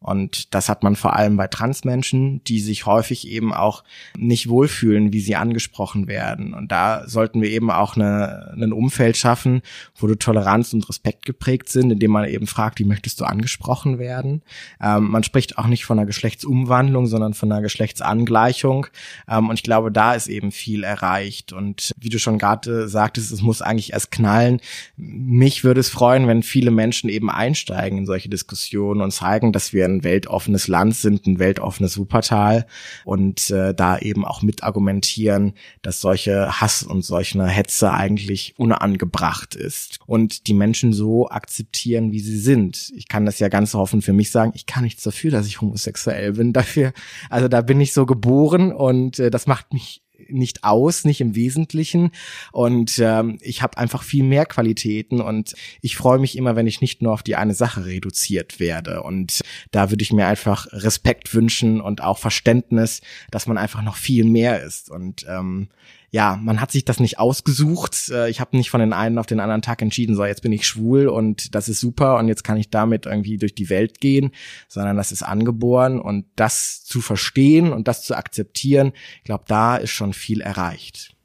Und 0.02 0.54
das 0.54 0.68
hat 0.68 0.82
man 0.82 0.96
vor 0.96 1.14
allem 1.14 1.36
bei 1.36 1.46
Transmenschen, 1.46 2.42
die 2.44 2.60
sich 2.60 2.86
häufig 2.86 3.28
eben 3.28 3.54
auch 3.54 3.84
nicht 4.16 4.48
wohlfühlen, 4.48 5.12
wie 5.12 5.20
sie 5.20 5.36
angesprochen 5.36 6.08
werden. 6.08 6.54
Und 6.54 6.72
da 6.72 7.08
sollten 7.08 7.40
wir 7.40 7.50
eben 7.50 7.70
auch 7.70 7.96
eine, 7.96 8.52
ein 8.56 8.72
Umfeld 8.72 9.16
schaffen, 9.16 9.62
wo 9.96 10.06
du 10.06 10.16
Toleranz 10.16 10.72
und 10.72 10.88
Respekt 10.88 11.24
geprägt 11.24 11.68
sind, 11.68 11.90
indem 11.90 12.10
man 12.10 12.28
eben 12.28 12.46
fragt, 12.46 12.80
wie 12.80 12.84
möchtest 12.84 13.20
du 13.20 13.24
angesprochen 13.24 13.98
werden. 13.98 14.42
Ähm, 14.80 15.10
man 15.10 15.22
spricht 15.22 15.58
auch 15.58 15.66
nicht 15.66 15.84
von 15.84 15.98
einer 15.98 16.06
Geschlechtsumwandlung, 16.06 17.06
sondern 17.06 17.34
von 17.34 17.52
einer 17.52 17.62
Geschlechtsangleichung. 17.62 18.88
Ähm, 19.28 19.48
und 19.48 19.54
ich 19.54 19.62
glaube, 19.62 19.92
da 19.92 20.14
ist 20.14 20.26
eben 20.26 20.50
viel 20.50 20.82
erreicht. 20.82 21.52
Und 21.52 21.92
wie 21.96 22.08
du 22.08 22.18
schon 22.18 22.38
gerade 22.38 22.88
sagtest, 22.88 23.30
es 23.30 23.42
muss 23.42 23.62
eigentlich 23.62 23.92
erst 23.92 24.10
knallen. 24.10 24.60
Mich 24.96 25.62
würde 25.62 25.80
es 25.80 25.90
freuen, 25.90 26.26
wenn 26.26 26.42
viele 26.42 26.70
Menschen 26.72 27.08
eben 27.08 27.30
einsteigen 27.30 27.98
in 27.98 28.06
solche 28.06 28.28
Diskussionen 28.28 29.00
und 29.00 29.12
zeigen, 29.12 29.52
dass 29.52 29.72
wir 29.72 29.91
ein 29.92 30.04
weltoffenes 30.04 30.68
Land 30.68 30.96
sind, 30.96 31.26
ein 31.26 31.38
weltoffenes 31.38 31.98
Wuppertal 31.98 32.66
und 33.04 33.50
äh, 33.50 33.74
da 33.74 33.98
eben 33.98 34.24
auch 34.24 34.42
mit 34.42 34.62
argumentieren, 34.62 35.54
dass 35.82 36.00
solche 36.00 36.60
Hass 36.60 36.82
und 36.82 37.02
solche 37.02 37.46
Hetze 37.46 37.92
eigentlich 37.92 38.54
unangebracht 38.58 39.54
ist 39.54 39.98
und 40.06 40.46
die 40.46 40.54
Menschen 40.54 40.92
so 40.92 41.28
akzeptieren, 41.28 42.12
wie 42.12 42.20
sie 42.20 42.38
sind. 42.38 42.92
Ich 42.96 43.08
kann 43.08 43.26
das 43.26 43.38
ja 43.38 43.48
ganz 43.48 43.74
offen 43.74 44.02
für 44.02 44.12
mich 44.12 44.30
sagen, 44.30 44.52
ich 44.54 44.66
kann 44.66 44.84
nichts 44.84 45.02
dafür, 45.02 45.30
dass 45.30 45.46
ich 45.46 45.60
homosexuell 45.60 46.32
bin. 46.32 46.52
Dafür, 46.52 46.92
also 47.30 47.48
da 47.48 47.62
bin 47.62 47.80
ich 47.80 47.92
so 47.92 48.06
geboren 48.06 48.72
und 48.72 49.18
äh, 49.18 49.30
das 49.30 49.46
macht 49.46 49.72
mich 49.72 50.02
nicht 50.32 50.64
aus, 50.64 51.04
nicht 51.04 51.20
im 51.20 51.34
Wesentlichen. 51.34 52.10
Und 52.52 52.98
ähm, 52.98 53.38
ich 53.40 53.62
habe 53.62 53.78
einfach 53.78 54.02
viel 54.02 54.24
mehr 54.24 54.46
Qualitäten 54.46 55.20
und 55.20 55.54
ich 55.80 55.96
freue 55.96 56.18
mich 56.18 56.36
immer, 56.36 56.56
wenn 56.56 56.66
ich 56.66 56.80
nicht 56.80 57.02
nur 57.02 57.12
auf 57.12 57.22
die 57.22 57.36
eine 57.36 57.54
Sache 57.54 57.86
reduziert 57.86 58.60
werde. 58.60 59.02
Und 59.02 59.40
da 59.70 59.90
würde 59.90 60.02
ich 60.02 60.12
mir 60.12 60.26
einfach 60.26 60.66
Respekt 60.72 61.34
wünschen 61.34 61.80
und 61.80 62.02
auch 62.02 62.18
Verständnis, 62.18 63.00
dass 63.30 63.46
man 63.46 63.58
einfach 63.58 63.82
noch 63.82 63.96
viel 63.96 64.24
mehr 64.24 64.62
ist. 64.62 64.90
Und 64.90 65.26
ähm, 65.28 65.68
ja, 66.12 66.38
man 66.40 66.60
hat 66.60 66.70
sich 66.70 66.84
das 66.84 67.00
nicht 67.00 67.18
ausgesucht. 67.18 68.10
Äh, 68.10 68.28
ich 68.28 68.38
habe 68.38 68.54
nicht 68.54 68.68
von 68.68 68.80
den 68.80 68.92
einen 68.92 69.18
auf 69.18 69.26
den 69.26 69.40
anderen 69.40 69.62
Tag 69.62 69.80
entschieden, 69.80 70.14
so 70.14 70.24
jetzt 70.24 70.42
bin 70.42 70.52
ich 70.52 70.66
schwul 70.66 71.08
und 71.08 71.54
das 71.54 71.70
ist 71.70 71.80
super 71.80 72.18
und 72.18 72.28
jetzt 72.28 72.44
kann 72.44 72.58
ich 72.58 72.68
damit 72.68 73.06
irgendwie 73.06 73.38
durch 73.38 73.54
die 73.54 73.70
Welt 73.70 73.98
gehen, 73.98 74.30
sondern 74.68 74.98
das 74.98 75.10
ist 75.10 75.22
angeboren 75.22 75.98
und 75.98 76.26
das 76.36 76.84
zu 76.84 77.00
verstehen 77.00 77.72
und 77.72 77.88
das 77.88 78.02
zu 78.02 78.14
akzeptieren, 78.14 78.92
ich 79.18 79.24
glaube, 79.24 79.44
da 79.48 79.76
ist 79.76 79.90
schon 79.90 80.12
viel 80.12 80.42
erreicht. 80.42 81.16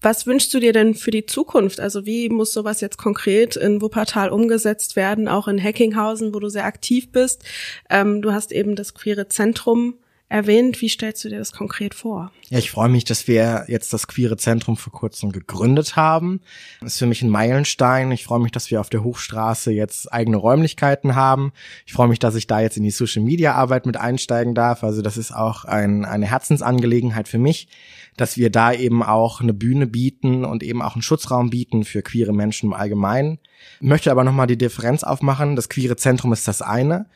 Was 0.00 0.26
wünschst 0.26 0.52
du 0.54 0.60
dir 0.60 0.72
denn 0.72 0.94
für 0.94 1.10
die 1.10 1.26
Zukunft? 1.26 1.78
Also 1.78 2.06
wie 2.06 2.30
muss 2.30 2.52
sowas 2.52 2.80
jetzt 2.80 2.96
konkret 2.96 3.56
in 3.56 3.82
Wuppertal 3.82 4.30
umgesetzt 4.30 4.96
werden, 4.96 5.28
auch 5.28 5.48
in 5.48 5.62
Hackinghausen, 5.62 6.34
wo 6.34 6.40
du 6.40 6.48
sehr 6.48 6.64
aktiv 6.64 7.12
bist? 7.12 7.44
Ähm, 7.90 8.22
du 8.22 8.32
hast 8.32 8.52
eben 8.52 8.74
das 8.74 8.94
queere 8.94 9.28
Zentrum 9.28 9.94
erwähnt. 10.28 10.80
Wie 10.80 10.88
stellst 10.88 11.24
du 11.24 11.28
dir 11.28 11.38
das 11.38 11.52
konkret 11.52 11.94
vor? 11.94 12.32
Ja, 12.48 12.58
ich 12.58 12.70
freue 12.70 12.88
mich, 12.88 13.04
dass 13.04 13.28
wir 13.28 13.64
jetzt 13.68 13.92
das 13.92 14.06
Queere 14.06 14.36
Zentrum 14.36 14.76
vor 14.76 14.92
kurzem 14.92 15.32
gegründet 15.32 15.96
haben. 15.96 16.40
Das 16.80 16.94
ist 16.94 16.98
für 16.98 17.06
mich 17.06 17.22
ein 17.22 17.28
Meilenstein. 17.28 18.10
Ich 18.10 18.24
freue 18.24 18.40
mich, 18.40 18.52
dass 18.52 18.70
wir 18.70 18.80
auf 18.80 18.90
der 18.90 19.04
Hochstraße 19.04 19.70
jetzt 19.70 20.12
eigene 20.12 20.36
Räumlichkeiten 20.36 21.14
haben. 21.14 21.52
Ich 21.86 21.92
freue 21.92 22.08
mich, 22.08 22.18
dass 22.18 22.34
ich 22.34 22.46
da 22.46 22.60
jetzt 22.60 22.76
in 22.76 22.82
die 22.82 22.90
Social 22.90 23.22
Media 23.22 23.54
Arbeit 23.54 23.86
mit 23.86 23.96
einsteigen 23.96 24.54
darf. 24.54 24.82
Also 24.82 25.02
das 25.02 25.16
ist 25.16 25.32
auch 25.32 25.64
ein, 25.64 26.04
eine 26.04 26.26
Herzensangelegenheit 26.26 27.28
für 27.28 27.38
mich, 27.38 27.68
dass 28.16 28.36
wir 28.36 28.50
da 28.50 28.72
eben 28.72 29.02
auch 29.02 29.40
eine 29.40 29.54
Bühne 29.54 29.86
bieten 29.86 30.44
und 30.44 30.62
eben 30.62 30.82
auch 30.82 30.94
einen 30.94 31.02
Schutzraum 31.02 31.50
bieten 31.50 31.84
für 31.84 32.02
queere 32.02 32.32
Menschen 32.32 32.66
im 32.66 32.72
Allgemeinen. 32.72 33.38
Ich 33.80 33.86
möchte 33.86 34.10
aber 34.10 34.24
nochmal 34.24 34.46
die 34.46 34.58
Differenz 34.58 35.04
aufmachen. 35.04 35.56
Das 35.56 35.68
Queere 35.68 35.96
Zentrum 35.96 36.32
ist 36.32 36.48
das 36.48 36.62
eine. 36.62 37.06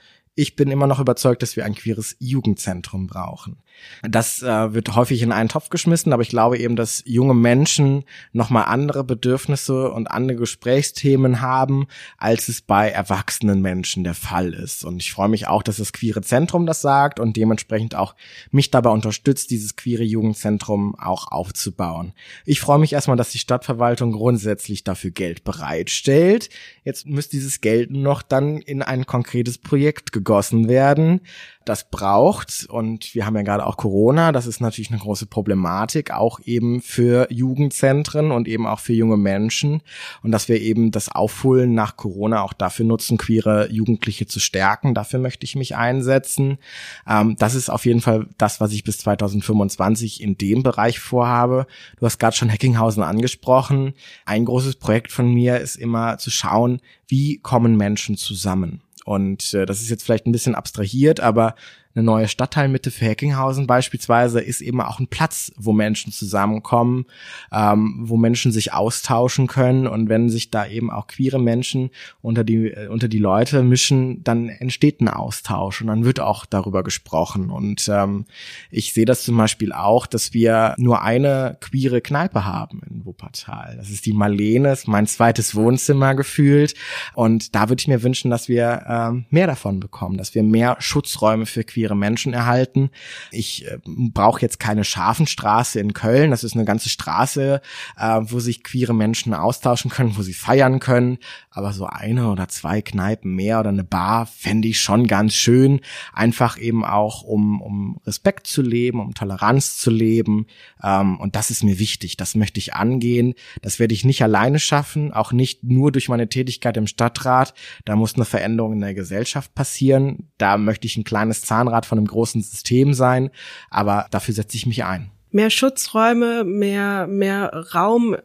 Ich 0.40 0.54
bin 0.54 0.70
immer 0.70 0.86
noch 0.86 1.00
überzeugt, 1.00 1.42
dass 1.42 1.56
wir 1.56 1.64
ein 1.64 1.74
queeres 1.74 2.14
Jugendzentrum 2.20 3.08
brauchen. 3.08 3.56
Das 4.02 4.42
äh, 4.42 4.74
wird 4.74 4.94
häufig 4.94 5.22
in 5.22 5.32
einen 5.32 5.48
Topf 5.48 5.70
geschmissen, 5.70 6.12
aber 6.12 6.22
ich 6.22 6.28
glaube 6.28 6.58
eben, 6.58 6.76
dass 6.76 7.02
junge 7.06 7.34
Menschen 7.34 8.04
nochmal 8.32 8.64
andere 8.66 9.04
Bedürfnisse 9.04 9.90
und 9.90 10.10
andere 10.10 10.38
Gesprächsthemen 10.38 11.40
haben, 11.40 11.86
als 12.16 12.48
es 12.48 12.60
bei 12.60 12.90
erwachsenen 12.90 13.60
Menschen 13.60 14.04
der 14.04 14.14
Fall 14.14 14.52
ist. 14.52 14.84
Und 14.84 15.02
ich 15.02 15.12
freue 15.12 15.28
mich 15.28 15.46
auch, 15.48 15.62
dass 15.62 15.78
das 15.78 15.92
Queere 15.92 16.22
Zentrum 16.22 16.66
das 16.66 16.80
sagt 16.80 17.20
und 17.20 17.36
dementsprechend 17.36 17.94
auch 17.94 18.14
mich 18.50 18.70
dabei 18.70 18.90
unterstützt, 18.90 19.50
dieses 19.50 19.76
Queere 19.76 20.04
Jugendzentrum 20.04 20.94
auch 20.98 21.30
aufzubauen. 21.32 22.12
Ich 22.44 22.60
freue 22.60 22.78
mich 22.78 22.92
erstmal, 22.92 23.16
dass 23.16 23.30
die 23.30 23.38
Stadtverwaltung 23.38 24.12
grundsätzlich 24.12 24.84
dafür 24.84 25.10
Geld 25.10 25.44
bereitstellt. 25.44 26.50
Jetzt 26.84 27.06
müsste 27.06 27.32
dieses 27.32 27.60
Geld 27.60 27.90
noch 27.90 28.22
dann 28.22 28.58
in 28.58 28.82
ein 28.82 29.06
konkretes 29.06 29.58
Projekt 29.58 30.12
gegossen 30.12 30.68
werden 30.68 31.20
das 31.68 31.90
braucht. 31.90 32.66
Und 32.68 33.14
wir 33.14 33.26
haben 33.26 33.36
ja 33.36 33.42
gerade 33.42 33.66
auch 33.66 33.76
Corona, 33.76 34.32
das 34.32 34.46
ist 34.46 34.60
natürlich 34.60 34.90
eine 34.90 35.00
große 35.00 35.26
Problematik, 35.26 36.10
auch 36.10 36.40
eben 36.40 36.80
für 36.80 37.26
Jugendzentren 37.30 38.30
und 38.30 38.48
eben 38.48 38.66
auch 38.66 38.80
für 38.80 38.94
junge 38.94 39.16
Menschen. 39.16 39.82
Und 40.22 40.32
dass 40.32 40.48
wir 40.48 40.60
eben 40.60 40.90
das 40.90 41.10
Aufholen 41.10 41.74
nach 41.74 41.96
Corona 41.96 42.42
auch 42.42 42.52
dafür 42.52 42.86
nutzen, 42.86 43.18
queere 43.18 43.70
Jugendliche 43.70 44.26
zu 44.26 44.40
stärken. 44.40 44.94
Dafür 44.94 45.20
möchte 45.20 45.44
ich 45.44 45.56
mich 45.56 45.76
einsetzen. 45.76 46.58
Ähm, 47.06 47.36
das 47.38 47.54
ist 47.54 47.70
auf 47.70 47.84
jeden 47.84 48.00
Fall 48.00 48.26
das, 48.38 48.60
was 48.60 48.72
ich 48.72 48.84
bis 48.84 48.98
2025 48.98 50.22
in 50.22 50.38
dem 50.38 50.62
Bereich 50.62 50.98
vorhabe. 50.98 51.66
Du 51.98 52.06
hast 52.06 52.18
gerade 52.18 52.36
schon 52.36 52.50
Hackinghausen 52.50 53.02
angesprochen. 53.02 53.94
Ein 54.24 54.44
großes 54.44 54.76
Projekt 54.76 55.12
von 55.12 55.32
mir 55.32 55.58
ist 55.58 55.76
immer 55.76 56.18
zu 56.18 56.30
schauen, 56.30 56.80
wie 57.06 57.38
kommen 57.38 57.76
Menschen 57.76 58.16
zusammen. 58.16 58.82
Und 59.08 59.54
äh, 59.54 59.64
das 59.64 59.80
ist 59.80 59.88
jetzt 59.88 60.04
vielleicht 60.04 60.26
ein 60.26 60.32
bisschen 60.32 60.54
abstrahiert, 60.54 61.18
aber 61.18 61.54
eine 61.94 62.04
neue 62.04 62.28
Stadtteilmitte 62.28 62.90
für 62.90 63.06
Heckinghausen 63.06 63.66
beispielsweise 63.66 64.40
ist 64.40 64.60
eben 64.60 64.80
auch 64.80 65.00
ein 65.00 65.08
Platz, 65.08 65.52
wo 65.56 65.72
Menschen 65.72 66.12
zusammenkommen, 66.12 67.06
ähm, 67.50 67.96
wo 68.02 68.16
Menschen 68.16 68.52
sich 68.52 68.72
austauschen 68.72 69.46
können. 69.46 69.86
Und 69.86 70.08
wenn 70.08 70.28
sich 70.28 70.50
da 70.50 70.66
eben 70.66 70.90
auch 70.90 71.06
queere 71.08 71.40
Menschen 71.40 71.90
unter 72.20 72.44
die 72.44 72.68
äh, 72.68 72.88
unter 72.88 73.08
die 73.08 73.18
Leute 73.18 73.62
mischen, 73.62 74.22
dann 74.22 74.48
entsteht 74.48 75.00
ein 75.00 75.08
Austausch 75.08 75.80
und 75.80 75.88
dann 75.88 76.04
wird 76.04 76.20
auch 76.20 76.46
darüber 76.46 76.82
gesprochen. 76.84 77.50
Und 77.50 77.88
ähm, 77.88 78.26
ich 78.70 78.92
sehe 78.92 79.06
das 79.06 79.24
zum 79.24 79.36
Beispiel 79.36 79.72
auch, 79.72 80.06
dass 80.06 80.32
wir 80.32 80.74
nur 80.78 81.02
eine 81.02 81.56
queere 81.60 82.00
Kneipe 82.00 82.44
haben 82.44 82.80
in 82.88 83.04
Wuppertal. 83.04 83.76
Das 83.76 83.90
ist 83.90 84.06
die 84.06 84.12
Marlene, 84.12 84.72
ist 84.72 84.86
mein 84.86 85.06
zweites 85.06 85.54
Wohnzimmer 85.54 86.14
gefühlt. 86.14 86.74
Und 87.14 87.54
da 87.54 87.68
würde 87.68 87.80
ich 87.80 87.88
mir 87.88 88.02
wünschen, 88.02 88.30
dass 88.30 88.48
wir 88.48 88.84
ähm, 88.88 89.24
mehr 89.30 89.46
davon 89.46 89.80
bekommen, 89.80 90.16
dass 90.16 90.34
wir 90.34 90.42
mehr 90.42 90.76
Schutzräume 90.78 91.46
für 91.46 91.64
queere 91.64 91.77
queere 91.78 91.96
Menschen 91.96 92.34
erhalten. 92.34 92.90
Ich 93.30 93.66
äh, 93.66 93.78
brauche 93.86 94.40
jetzt 94.40 94.58
keine 94.58 94.82
Schafenstraße 94.82 95.78
in 95.78 95.92
Köln. 95.92 96.32
Das 96.32 96.42
ist 96.42 96.54
eine 96.54 96.64
ganze 96.64 96.88
Straße, 96.88 97.60
äh, 97.96 98.20
wo 98.22 98.40
sich 98.40 98.64
queere 98.64 98.94
Menschen 98.94 99.32
austauschen 99.32 99.90
können, 99.90 100.16
wo 100.16 100.22
sie 100.22 100.32
feiern 100.32 100.80
können. 100.80 101.18
Aber 101.50 101.72
so 101.72 101.86
eine 101.86 102.30
oder 102.30 102.48
zwei 102.48 102.82
Kneipen 102.82 103.34
mehr 103.34 103.60
oder 103.60 103.68
eine 103.68 103.84
Bar 103.84 104.26
fände 104.26 104.66
ich 104.66 104.80
schon 104.80 105.06
ganz 105.06 105.34
schön. 105.34 105.80
Einfach 106.12 106.58
eben 106.58 106.84
auch, 106.84 107.22
um, 107.22 107.60
um 107.62 108.00
Respekt 108.04 108.48
zu 108.48 108.62
leben, 108.62 109.00
um 109.00 109.14
Toleranz 109.14 109.78
zu 109.78 109.90
leben. 109.90 110.46
Ähm, 110.82 111.18
und 111.20 111.36
das 111.36 111.50
ist 111.50 111.62
mir 111.62 111.78
wichtig. 111.78 112.16
Das 112.16 112.34
möchte 112.34 112.58
ich 112.58 112.74
angehen. 112.74 113.34
Das 113.62 113.78
werde 113.78 113.94
ich 113.94 114.04
nicht 114.04 114.22
alleine 114.22 114.58
schaffen, 114.58 115.12
auch 115.12 115.30
nicht 115.30 115.62
nur 115.62 115.92
durch 115.92 116.08
meine 116.08 116.28
Tätigkeit 116.28 116.76
im 116.76 116.88
Stadtrat. 116.88 117.54
Da 117.84 117.94
muss 117.94 118.16
eine 118.16 118.24
Veränderung 118.24 118.72
in 118.72 118.80
der 118.80 118.94
Gesellschaft 118.94 119.54
passieren. 119.54 120.28
Da 120.38 120.56
möchte 120.56 120.88
ich 120.88 120.96
ein 120.96 121.04
kleines 121.04 121.42
Zahnrad 121.42 121.67
von 121.86 121.98
einem 121.98 122.06
großen 122.06 122.42
System 122.42 122.94
sein. 122.94 123.30
Aber 123.70 124.06
dafür 124.10 124.34
setze 124.34 124.56
ich 124.56 124.66
mich 124.66 124.84
ein. 124.84 125.10
Mehr 125.30 125.50
Schutzräume, 125.50 126.44
mehr, 126.44 127.06
mehr 127.06 127.52
Raum 127.74 128.16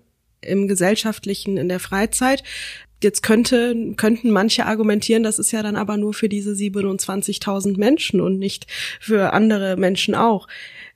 im 0.42 0.68
Gesellschaftlichen, 0.68 1.58
in 1.58 1.70
der 1.70 1.80
Freizeit. 1.80 2.44
Jetzt 3.02 3.22
könnte, 3.22 3.94
könnten 3.98 4.32
manche 4.32 4.66
argumentieren, 4.66 5.24
das 5.24 5.38
ist 5.38 5.52
ja 5.52 5.62
dann 5.62 5.76
aber 5.76 5.98
nur 5.98 6.14
für 6.14 6.30
diese 6.30 6.52
27.000 6.52 7.78
Menschen 7.78 8.22
und 8.22 8.40
nicht 8.40 8.66
für 9.02 9.34
andere 9.34 9.76
Menschen 9.76 10.16
auch. 10.16 10.48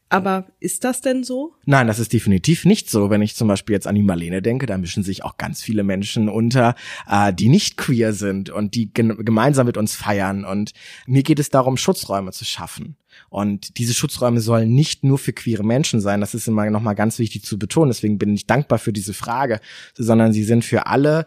Aber 0.09 0.47
ist 0.59 0.85
das 0.85 1.01
denn 1.01 1.23
so? 1.25 1.53
Nein, 1.65 1.87
das 1.87 1.99
ist 1.99 2.13
definitiv 2.13 2.63
nicht 2.63 2.89
so. 2.89 3.09
Wenn 3.09 3.21
ich 3.21 3.35
zum 3.35 3.49
Beispiel 3.49 3.73
jetzt 3.73 3.87
an 3.87 3.95
die 3.95 4.03
Marlene 4.03 4.41
denke, 4.41 4.65
da 4.65 4.77
mischen 4.77 5.03
sich 5.03 5.25
auch 5.25 5.37
ganz 5.37 5.61
viele 5.61 5.83
Menschen 5.83 6.29
unter, 6.29 6.75
äh, 7.09 7.33
die 7.33 7.49
nicht 7.49 7.75
queer 7.75 8.13
sind 8.13 8.49
und 8.49 8.75
die 8.75 8.93
gemeinsam 8.93 9.67
mit 9.67 9.75
uns 9.75 9.95
feiern. 9.95 10.45
Und 10.45 10.71
mir 11.07 11.23
geht 11.23 11.39
es 11.39 11.49
darum, 11.49 11.75
Schutzräume 11.75 12.31
zu 12.31 12.45
schaffen. 12.45 12.95
Und 13.29 13.77
diese 13.77 13.93
Schutzräume 13.93 14.39
sollen 14.39 14.73
nicht 14.73 15.03
nur 15.03 15.17
für 15.17 15.33
queere 15.33 15.63
Menschen 15.63 15.99
sein. 15.99 16.21
Das 16.21 16.33
ist 16.33 16.47
immer 16.47 16.69
nochmal 16.69 16.95
ganz 16.95 17.19
wichtig 17.19 17.43
zu 17.43 17.59
betonen. 17.59 17.89
Deswegen 17.89 18.17
bin 18.17 18.33
ich 18.33 18.47
dankbar 18.47 18.79
für 18.79 18.93
diese 18.93 19.13
Frage, 19.13 19.59
sondern 19.95 20.31
sie 20.31 20.43
sind 20.43 20.63
für 20.63 20.85
alle 20.85 21.25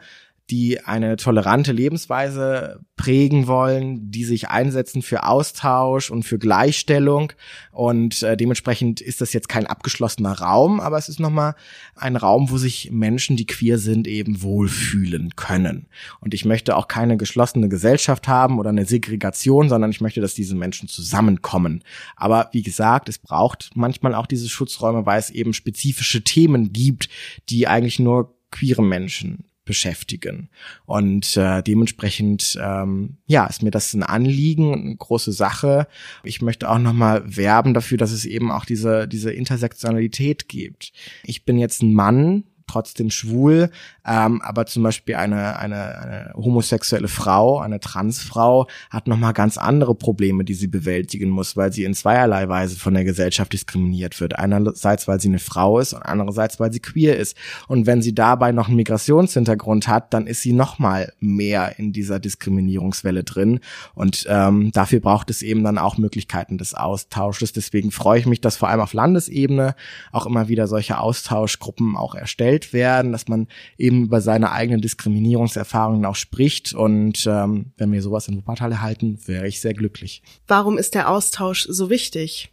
die 0.50 0.80
eine 0.80 1.16
tolerante 1.16 1.70
Lebensweise 1.72 2.80
prägen 2.96 3.46
wollen, 3.46 4.10
die 4.10 4.24
sich 4.24 4.48
einsetzen 4.48 5.00
für 5.00 5.24
Austausch 5.24 6.10
und 6.10 6.24
für 6.24 6.38
Gleichstellung. 6.38 7.32
Und 7.70 8.22
äh, 8.22 8.36
dementsprechend 8.36 9.00
ist 9.00 9.20
das 9.20 9.32
jetzt 9.32 9.48
kein 9.48 9.66
abgeschlossener 9.66 10.32
Raum, 10.32 10.80
aber 10.80 10.98
es 10.98 11.08
ist 11.08 11.20
nochmal 11.20 11.54
ein 11.94 12.16
Raum, 12.16 12.50
wo 12.50 12.58
sich 12.58 12.90
Menschen, 12.90 13.36
die 13.36 13.46
queer 13.46 13.78
sind, 13.78 14.08
eben 14.08 14.42
wohlfühlen 14.42 15.36
können. 15.36 15.86
Und 16.20 16.34
ich 16.34 16.44
möchte 16.44 16.76
auch 16.76 16.88
keine 16.88 17.16
geschlossene 17.16 17.68
Gesellschaft 17.68 18.26
haben 18.26 18.58
oder 18.58 18.70
eine 18.70 18.86
Segregation, 18.86 19.68
sondern 19.68 19.90
ich 19.90 20.00
möchte, 20.00 20.20
dass 20.20 20.34
diese 20.34 20.56
Menschen 20.56 20.88
zusammenkommen. 20.88 21.84
Aber 22.16 22.50
wie 22.52 22.62
gesagt, 22.62 23.08
es 23.08 23.18
braucht 23.18 23.70
manchmal 23.74 24.14
auch 24.14 24.26
diese 24.26 24.48
Schutzräume, 24.48 25.06
weil 25.06 25.20
es 25.20 25.30
eben 25.30 25.54
spezifische 25.54 26.22
Themen 26.22 26.72
gibt, 26.72 27.08
die 27.48 27.68
eigentlich 27.68 28.00
nur 28.00 28.34
queere 28.50 28.82
Menschen 28.82 29.44
beschäftigen. 29.70 30.48
Und 30.84 31.36
äh, 31.36 31.62
dementsprechend, 31.62 32.58
ähm, 32.60 33.18
ja, 33.28 33.46
ist 33.46 33.62
mir 33.62 33.70
das 33.70 33.94
ein 33.94 34.02
Anliegen, 34.02 34.74
eine 34.74 34.96
große 34.96 35.30
Sache. 35.30 35.86
Ich 36.24 36.42
möchte 36.42 36.68
auch 36.68 36.80
nochmal 36.80 37.22
werben 37.24 37.72
dafür, 37.72 37.96
dass 37.96 38.10
es 38.10 38.24
eben 38.24 38.50
auch 38.50 38.64
diese, 38.64 39.06
diese 39.06 39.30
Intersektionalität 39.30 40.48
gibt. 40.48 40.92
Ich 41.22 41.44
bin 41.44 41.56
jetzt 41.56 41.84
ein 41.84 41.94
Mann, 41.94 42.42
trotzdem 42.70 43.10
schwul, 43.10 43.70
ähm, 44.06 44.40
aber 44.42 44.66
zum 44.66 44.82
Beispiel 44.82 45.16
eine, 45.16 45.58
eine, 45.58 45.98
eine 45.98 46.32
homosexuelle 46.34 47.08
Frau, 47.08 47.58
eine 47.58 47.80
Transfrau 47.80 48.66
hat 48.90 49.06
nochmal 49.06 49.32
ganz 49.32 49.58
andere 49.58 49.94
Probleme, 49.94 50.44
die 50.44 50.54
sie 50.54 50.68
bewältigen 50.68 51.30
muss, 51.30 51.56
weil 51.56 51.72
sie 51.72 51.84
in 51.84 51.94
zweierlei 51.94 52.48
Weise 52.48 52.76
von 52.76 52.94
der 52.94 53.04
Gesellschaft 53.04 53.52
diskriminiert 53.52 54.20
wird. 54.20 54.38
Einerseits, 54.38 55.08
weil 55.08 55.20
sie 55.20 55.28
eine 55.28 55.38
Frau 55.38 55.78
ist 55.78 55.92
und 55.92 56.02
andererseits, 56.02 56.60
weil 56.60 56.72
sie 56.72 56.80
queer 56.80 57.16
ist. 57.16 57.36
Und 57.68 57.86
wenn 57.86 58.02
sie 58.02 58.14
dabei 58.14 58.52
noch 58.52 58.68
einen 58.68 58.76
Migrationshintergrund 58.76 59.88
hat, 59.88 60.14
dann 60.14 60.26
ist 60.26 60.42
sie 60.42 60.52
nochmal 60.52 61.12
mehr 61.20 61.78
in 61.78 61.92
dieser 61.92 62.20
Diskriminierungswelle 62.20 63.24
drin. 63.24 63.60
Und 63.94 64.26
ähm, 64.28 64.70
dafür 64.72 65.00
braucht 65.00 65.30
es 65.30 65.42
eben 65.42 65.64
dann 65.64 65.78
auch 65.78 65.98
Möglichkeiten 65.98 66.58
des 66.58 66.74
Austausches. 66.74 67.52
Deswegen 67.52 67.90
freue 67.90 68.20
ich 68.20 68.26
mich, 68.26 68.40
dass 68.40 68.56
vor 68.56 68.68
allem 68.68 68.80
auf 68.80 68.92
Landesebene 68.92 69.74
auch 70.12 70.26
immer 70.26 70.48
wieder 70.48 70.66
solche 70.66 70.98
Austauschgruppen 70.98 71.96
auch 71.96 72.14
erstellt 72.14 72.59
gestellt 72.60 72.72
werden, 72.72 73.12
dass 73.12 73.28
man 73.28 73.46
eben 73.78 74.04
über 74.04 74.20
seine 74.20 74.52
eigenen 74.52 74.80
Diskriminierungserfahrungen 74.80 76.04
auch 76.04 76.16
spricht. 76.16 76.72
Und 76.72 77.26
ähm, 77.26 77.72
wenn 77.76 77.92
wir 77.92 78.02
sowas 78.02 78.28
in 78.28 78.36
Wuppertal 78.36 78.72
erhalten, 78.72 79.18
wäre 79.26 79.46
ich 79.46 79.60
sehr 79.60 79.74
glücklich. 79.74 80.22
Warum 80.46 80.78
ist 80.78 80.94
der 80.94 81.08
Austausch 81.08 81.66
so 81.68 81.90
wichtig? 81.90 82.50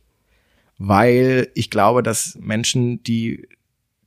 Weil 0.77 1.49
ich 1.55 1.69
glaube, 1.69 2.03
dass 2.03 2.37
Menschen, 2.39 3.01
die 3.03 3.47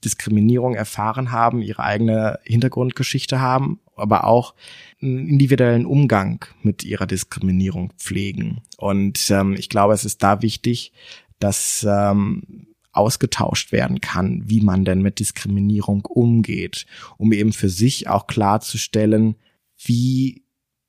Diskriminierung 0.04 0.74
erfahren 0.74 1.30
haben, 1.30 1.60
ihre 1.60 1.82
eigene 1.82 2.38
Hintergrundgeschichte 2.44 3.40
haben, 3.40 3.80
aber 3.96 4.24
auch 4.24 4.54
einen 5.02 5.28
individuellen 5.28 5.84
Umgang 5.84 6.44
mit 6.62 6.84
ihrer 6.84 7.06
Diskriminierung 7.06 7.92
pflegen. 7.98 8.62
Und 8.78 9.30
ähm, 9.30 9.54
ich 9.58 9.68
glaube, 9.68 9.92
es 9.92 10.04
ist 10.06 10.22
da 10.22 10.40
wichtig, 10.40 10.92
dass 11.38 11.84
ähm, 11.88 12.69
ausgetauscht 12.92 13.72
werden 13.72 14.00
kann, 14.00 14.42
wie 14.46 14.60
man 14.60 14.84
denn 14.84 15.02
mit 15.02 15.18
Diskriminierung 15.18 16.04
umgeht, 16.04 16.86
um 17.18 17.32
eben 17.32 17.52
für 17.52 17.68
sich 17.68 18.08
auch 18.08 18.26
klarzustellen, 18.26 19.36
wie 19.78 20.42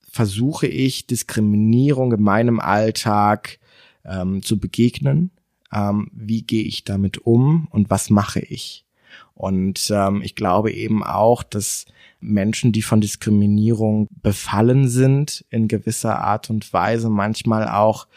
versuche 0.10 0.68
ich 0.68 1.08
Diskriminierung 1.08 2.12
in 2.14 2.22
meinem 2.22 2.60
Alltag 2.60 3.60
ähm, 4.04 4.42
zu 4.42 4.60
begegnen, 4.60 5.32
ähm, 5.72 6.10
wie 6.14 6.42
gehe 6.42 6.64
ich 6.64 6.84
damit 6.84 7.20
um 7.20 7.68
und 7.72 7.90
was 7.90 8.10
mache 8.10 8.40
ich. 8.40 8.86
Und 9.34 9.90
ähm, 9.92 10.22
ich 10.22 10.36
glaube 10.36 10.72
eben 10.72 11.04
auch, 11.04 11.44
dass 11.44 11.86
Menschen, 12.20 12.72
die 12.72 12.82
von 12.82 13.02
Diskriminierung 13.02 14.08
befallen 14.22 14.88
sind, 14.88 15.46
in 15.50 15.68
gewisser 15.68 16.20
Art 16.20 16.50
und 16.50 16.72
Weise 16.72 17.10
manchmal 17.10 17.68
auch 17.68 18.08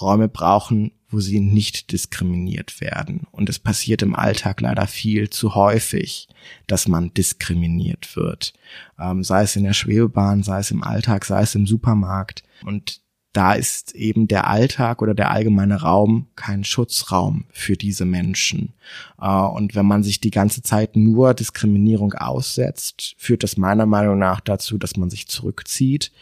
Räume 0.00 0.28
brauchen, 0.28 0.92
wo 1.10 1.20
sie 1.20 1.40
nicht 1.40 1.92
diskriminiert 1.92 2.80
werden. 2.80 3.26
Und 3.30 3.50
es 3.50 3.58
passiert 3.58 4.00
im 4.02 4.14
Alltag 4.14 4.62
leider 4.62 4.86
viel 4.86 5.28
zu 5.28 5.54
häufig, 5.54 6.28
dass 6.66 6.88
man 6.88 7.12
diskriminiert 7.12 8.16
wird. 8.16 8.54
Ähm, 8.98 9.22
sei 9.22 9.42
es 9.42 9.54
in 9.56 9.64
der 9.64 9.74
Schwebebahn, 9.74 10.42
sei 10.42 10.60
es 10.60 10.70
im 10.70 10.82
Alltag, 10.82 11.26
sei 11.26 11.42
es 11.42 11.54
im 11.54 11.66
Supermarkt. 11.66 12.42
Und 12.64 13.01
da 13.32 13.54
ist 13.54 13.94
eben 13.94 14.28
der 14.28 14.46
Alltag 14.46 15.00
oder 15.00 15.14
der 15.14 15.30
allgemeine 15.30 15.80
Raum 15.80 16.26
kein 16.36 16.64
Schutzraum 16.64 17.46
für 17.50 17.76
diese 17.76 18.04
Menschen. 18.04 18.74
Äh, 19.20 19.28
und 19.28 19.74
wenn 19.74 19.86
man 19.86 20.02
sich 20.02 20.20
die 20.20 20.30
ganze 20.30 20.62
Zeit 20.62 20.96
nur 20.96 21.32
Diskriminierung 21.32 22.12
aussetzt, 22.12 23.14
führt 23.16 23.42
das 23.42 23.56
meiner 23.56 23.86
Meinung 23.86 24.18
nach 24.18 24.40
dazu, 24.40 24.76
dass 24.76 24.96
man 24.96 25.08
sich 25.08 25.28
zurückzieht, 25.28 26.12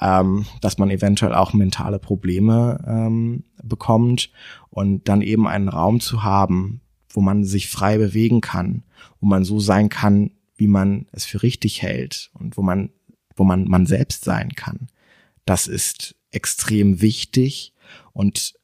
ähm, 0.00 0.46
dass 0.60 0.78
man 0.78 0.90
eventuell 0.90 1.34
auch 1.34 1.52
mentale 1.52 2.00
Probleme 2.00 2.82
ähm, 2.86 3.44
bekommt 3.62 4.30
und 4.70 5.08
dann 5.08 5.22
eben 5.22 5.46
einen 5.46 5.68
Raum 5.68 6.00
zu 6.00 6.24
haben, 6.24 6.80
wo 7.08 7.20
man 7.20 7.44
sich 7.44 7.68
frei 7.68 7.96
bewegen 7.96 8.40
kann, 8.40 8.82
wo 9.20 9.26
man 9.26 9.44
so 9.44 9.60
sein 9.60 9.88
kann, 9.88 10.32
wie 10.56 10.68
man 10.68 11.06
es 11.12 11.24
für 11.24 11.42
richtig 11.42 11.82
hält 11.82 12.30
und 12.34 12.56
wo 12.56 12.62
man, 12.62 12.90
wo 13.36 13.44
man 13.44 13.68
man 13.68 13.86
selbst 13.86 14.24
sein 14.24 14.50
kann. 14.50 14.88
Das 15.44 15.68
ist 15.68 16.16
extrem 16.36 17.00
wichtig 17.00 17.72
und 18.12 18.54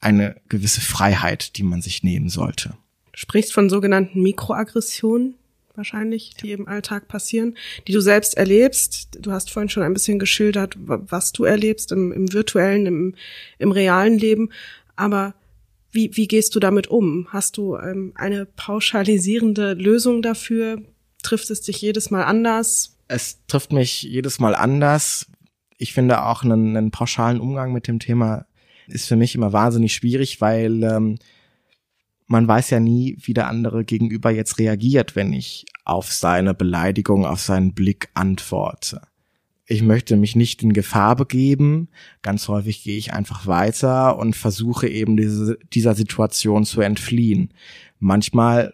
eine 0.00 0.40
gewisse 0.48 0.80
Freiheit, 0.80 1.56
die 1.56 1.62
man 1.62 1.80
sich 1.80 2.02
nehmen 2.02 2.28
sollte. 2.28 2.70
Du 3.12 3.18
sprichst 3.18 3.52
von 3.52 3.70
sogenannten 3.70 4.20
Mikroaggressionen 4.22 5.34
wahrscheinlich, 5.74 6.34
die 6.34 6.52
im 6.52 6.68
Alltag 6.68 7.08
passieren, 7.08 7.56
die 7.86 7.92
du 7.92 8.00
selbst 8.00 8.36
erlebst. 8.36 9.08
Du 9.20 9.32
hast 9.32 9.50
vorhin 9.50 9.68
schon 9.68 9.82
ein 9.82 9.94
bisschen 9.94 10.18
geschildert, 10.18 10.76
was 10.78 11.32
du 11.32 11.44
erlebst 11.44 11.92
im, 11.92 12.12
im 12.12 12.32
virtuellen, 12.32 12.86
im, 12.86 13.14
im 13.58 13.70
realen 13.70 14.18
Leben. 14.18 14.50
Aber 14.96 15.34
wie, 15.90 16.16
wie 16.16 16.26
gehst 16.26 16.54
du 16.54 16.60
damit 16.60 16.88
um? 16.88 17.28
Hast 17.30 17.56
du 17.56 17.76
ähm, 17.76 18.12
eine 18.16 18.46
pauschalisierende 18.46 19.74
Lösung 19.74 20.20
dafür? 20.20 20.82
Trifft 21.22 21.50
es 21.50 21.62
dich 21.62 21.80
jedes 21.80 22.10
Mal 22.10 22.24
anders? 22.24 22.96
Es 23.08 23.38
trifft 23.46 23.72
mich 23.72 24.02
jedes 24.02 24.40
Mal 24.40 24.54
anders 24.54 25.26
ich 25.82 25.92
finde 25.92 26.24
auch 26.24 26.44
einen, 26.44 26.76
einen 26.76 26.92
pauschalen 26.92 27.40
Umgang 27.40 27.72
mit 27.72 27.88
dem 27.88 27.98
Thema 27.98 28.46
ist 28.86 29.08
für 29.08 29.16
mich 29.16 29.34
immer 29.34 29.52
wahnsinnig 29.52 29.92
schwierig, 29.92 30.40
weil 30.40 30.82
ähm, 30.84 31.18
man 32.26 32.46
weiß 32.46 32.70
ja 32.70 32.78
nie, 32.78 33.16
wie 33.20 33.34
der 33.34 33.48
andere 33.48 33.84
gegenüber 33.84 34.30
jetzt 34.30 34.58
reagiert, 34.58 35.16
wenn 35.16 35.32
ich 35.32 35.66
auf 35.84 36.12
seine 36.12 36.54
Beleidigung, 36.54 37.26
auf 37.26 37.40
seinen 37.40 37.74
Blick 37.74 38.10
antworte. 38.14 39.02
Ich 39.66 39.82
möchte 39.82 40.16
mich 40.16 40.36
nicht 40.36 40.62
in 40.62 40.72
Gefahr 40.72 41.16
begeben. 41.16 41.88
Ganz 42.22 42.46
häufig 42.46 42.84
gehe 42.84 42.98
ich 42.98 43.12
einfach 43.12 43.46
weiter 43.46 44.18
und 44.18 44.36
versuche 44.36 44.88
eben 44.88 45.16
diese, 45.16 45.58
dieser 45.72 45.94
Situation 45.94 46.64
zu 46.64 46.80
entfliehen. 46.80 47.54
Manchmal 47.98 48.72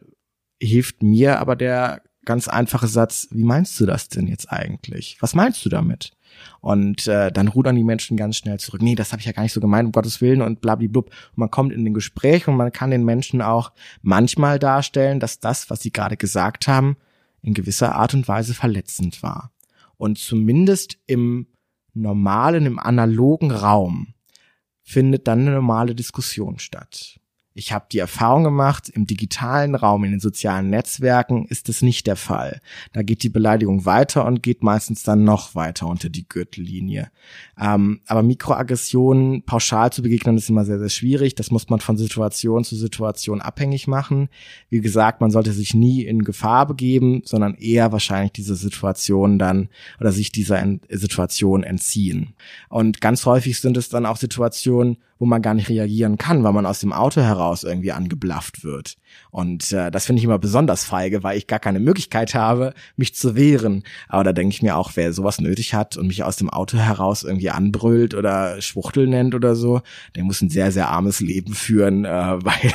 hilft 0.61 1.03
mir 1.03 1.38
aber 1.38 1.57
der 1.57 2.03
ganz 2.25 2.49
einfache 2.49 2.88
Satz, 2.88 3.29
wie 3.31 3.44
meinst 3.44 3.81
du 3.81 3.87
das 3.87 4.09
denn 4.09 4.27
jetzt 4.27 4.53
eigentlich? 4.53 5.16
Was 5.21 5.35
meinst 5.35 5.64
du 5.64 5.71
damit? 5.71 6.12
Und 6.61 7.07
äh, 7.07 7.31
dann 7.31 7.49
rudern 7.49 7.77
die 7.77 7.85
Menschen 7.85 8.17
ganz 8.17 8.37
schnell 8.37 8.59
zurück. 8.59 8.83
Nee, 8.83 8.95
das 8.95 9.12
habe 9.12 9.21
ich 9.21 9.27
ja 9.27 9.33
gar 9.33 9.43
nicht 9.43 9.53
so 9.53 9.61
gemeint, 9.61 9.87
um 9.87 9.93
Gottes 9.93 10.21
Willen 10.21 10.43
und 10.43 10.61
blablablub. 10.61 11.07
Und 11.07 11.38
man 11.38 11.51
kommt 11.51 11.73
in 11.73 11.85
den 11.85 11.95
Gespräch 11.95 12.49
und 12.49 12.57
man 12.57 12.73
kann 12.73 12.91
den 12.91 13.05
Menschen 13.05 13.43
auch 13.43 13.73
manchmal 14.03 14.59
darstellen, 14.59 15.21
dass 15.21 15.41
das, 15.41 15.71
was 15.71 15.81
sie 15.81 15.93
gerade 15.93 16.17
gesagt 16.17 16.69
haben, 16.69 16.97
in 17.43 17.55
gewisser 17.55 17.95
Art 17.95 18.14
und 18.14 18.27
Weise 18.29 18.55
verletzend 18.55 19.23
war. 19.23 19.53
Und 19.97 20.19
zumindest 20.19 20.99
im 21.07 21.47
normalen, 21.95 22.67
im 22.67 22.79
analogen 22.79 23.51
Raum 23.51 24.14
findet 24.83 25.29
dann 25.29 25.41
eine 25.41 25.53
normale 25.53 25.95
Diskussion 25.95 26.59
statt. 26.59 27.21
Ich 27.59 27.73
habe 27.73 27.87
die 27.90 27.99
Erfahrung 27.99 28.44
gemacht, 28.44 28.88
im 28.88 29.05
digitalen 29.05 29.75
Raum, 29.75 30.05
in 30.05 30.12
den 30.12 30.21
sozialen 30.21 30.71
Netzwerken 30.71 31.44
ist 31.47 31.68
es 31.68 31.83
nicht 31.83 32.07
der 32.07 32.14
Fall. 32.14 32.61
Da 32.92 33.03
geht 33.03 33.25
die 33.25 33.31
Beleidigung 33.31 33.85
weiter 33.85 34.27
und 34.27 34.44
geht 34.44 34.62
meistens 34.62 35.03
dann 35.03 35.25
noch 35.25 35.57
weiter 35.57 35.88
unter 35.88 36.09
die 36.09 36.29
Gürtellinie. 36.29 37.11
Ähm, 37.61 38.01
aber 38.07 38.23
Mikroaggressionen 38.23 39.42
pauschal 39.42 39.92
zu 39.92 40.03
begegnen 40.03 40.37
ist 40.37 40.49
immer 40.49 40.64
sehr, 40.64 40.79
sehr 40.79 40.88
schwierig. 40.88 41.35
Das 41.35 41.51
muss 41.51 41.68
man 41.68 41.81
von 41.81 41.97
Situation 41.97 42.62
zu 42.62 42.77
Situation 42.77 43.40
abhängig 43.40 43.88
machen. 43.88 44.29
Wie 44.71 44.81
gesagt, 44.81 45.21
man 45.21 45.33
sollte 45.33 45.53
sich 45.53 45.75
nie 45.75 46.05
in 46.05 46.23
Gefahr 46.23 46.64
begeben, 46.64 47.23
sondern 47.25 47.55
eher 47.55 47.90
wahrscheinlich 47.90 48.35
diese 48.35 48.55
Situation 48.55 49.37
dann 49.40 49.68
oder 49.99 50.12
sich 50.12 50.31
dieser 50.31 50.64
Situation 50.90 51.64
entziehen. 51.64 52.35
Und 52.68 53.01
ganz 53.01 53.27
häufig 53.27 53.59
sind 53.59 53.77
es 53.77 53.88
dann 53.88 54.07
auch 54.07 54.16
Situationen, 54.16 54.99
wo 55.18 55.26
man 55.26 55.42
gar 55.42 55.54
nicht 55.54 55.68
reagieren 55.68 56.18
kann, 56.18 56.44
weil 56.44 56.52
man 56.52 56.66
aus 56.66 56.81
dem 56.81 56.92
Auto 56.92 57.20
heraus 57.20 57.64
irgendwie 57.64 57.92
angeblafft 57.92 58.64
wird. 58.64 58.96
Und 59.31 59.72
äh, 59.72 59.90
das 59.90 60.07
finde 60.07 60.20
ich 60.20 60.24
immer 60.24 60.38
besonders 60.38 60.85
feige, 60.85 61.22
weil 61.22 61.37
ich 61.37 61.46
gar 61.46 61.59
keine 61.59 61.81
Möglichkeit 61.81 62.35
habe, 62.35 62.74
mich 62.96 63.14
zu 63.14 63.35
wehren. 63.35 63.83
Aber 64.09 64.24
da 64.24 64.33
denke 64.33 64.54
ich 64.54 64.62
mir 64.62 64.76
auch, 64.76 64.92
wer 64.94 65.12
sowas 65.12 65.40
nötig 65.40 65.74
hat 65.74 65.96
und 65.96 66.07
mich 66.07 66.22
aus 66.22 66.37
dem 66.37 66.50
Auto 66.50 66.78
heraus 66.78 67.24
irgendwie 67.24 67.50
anbrüllt 67.50 68.14
oder 68.14 68.61
Schwuchtel 68.61 69.07
nennt 69.07 69.35
oder 69.35 69.57
so, 69.57 69.83
der 70.14 70.24
muss 70.24 70.40
ein 70.40 70.50
sehr, 70.50 70.72
sehr 70.72 70.88
armes 70.88 71.20
Leben 71.20 71.54
führen, 71.54 72.04
äh, 72.04 72.09
weil 72.44 72.72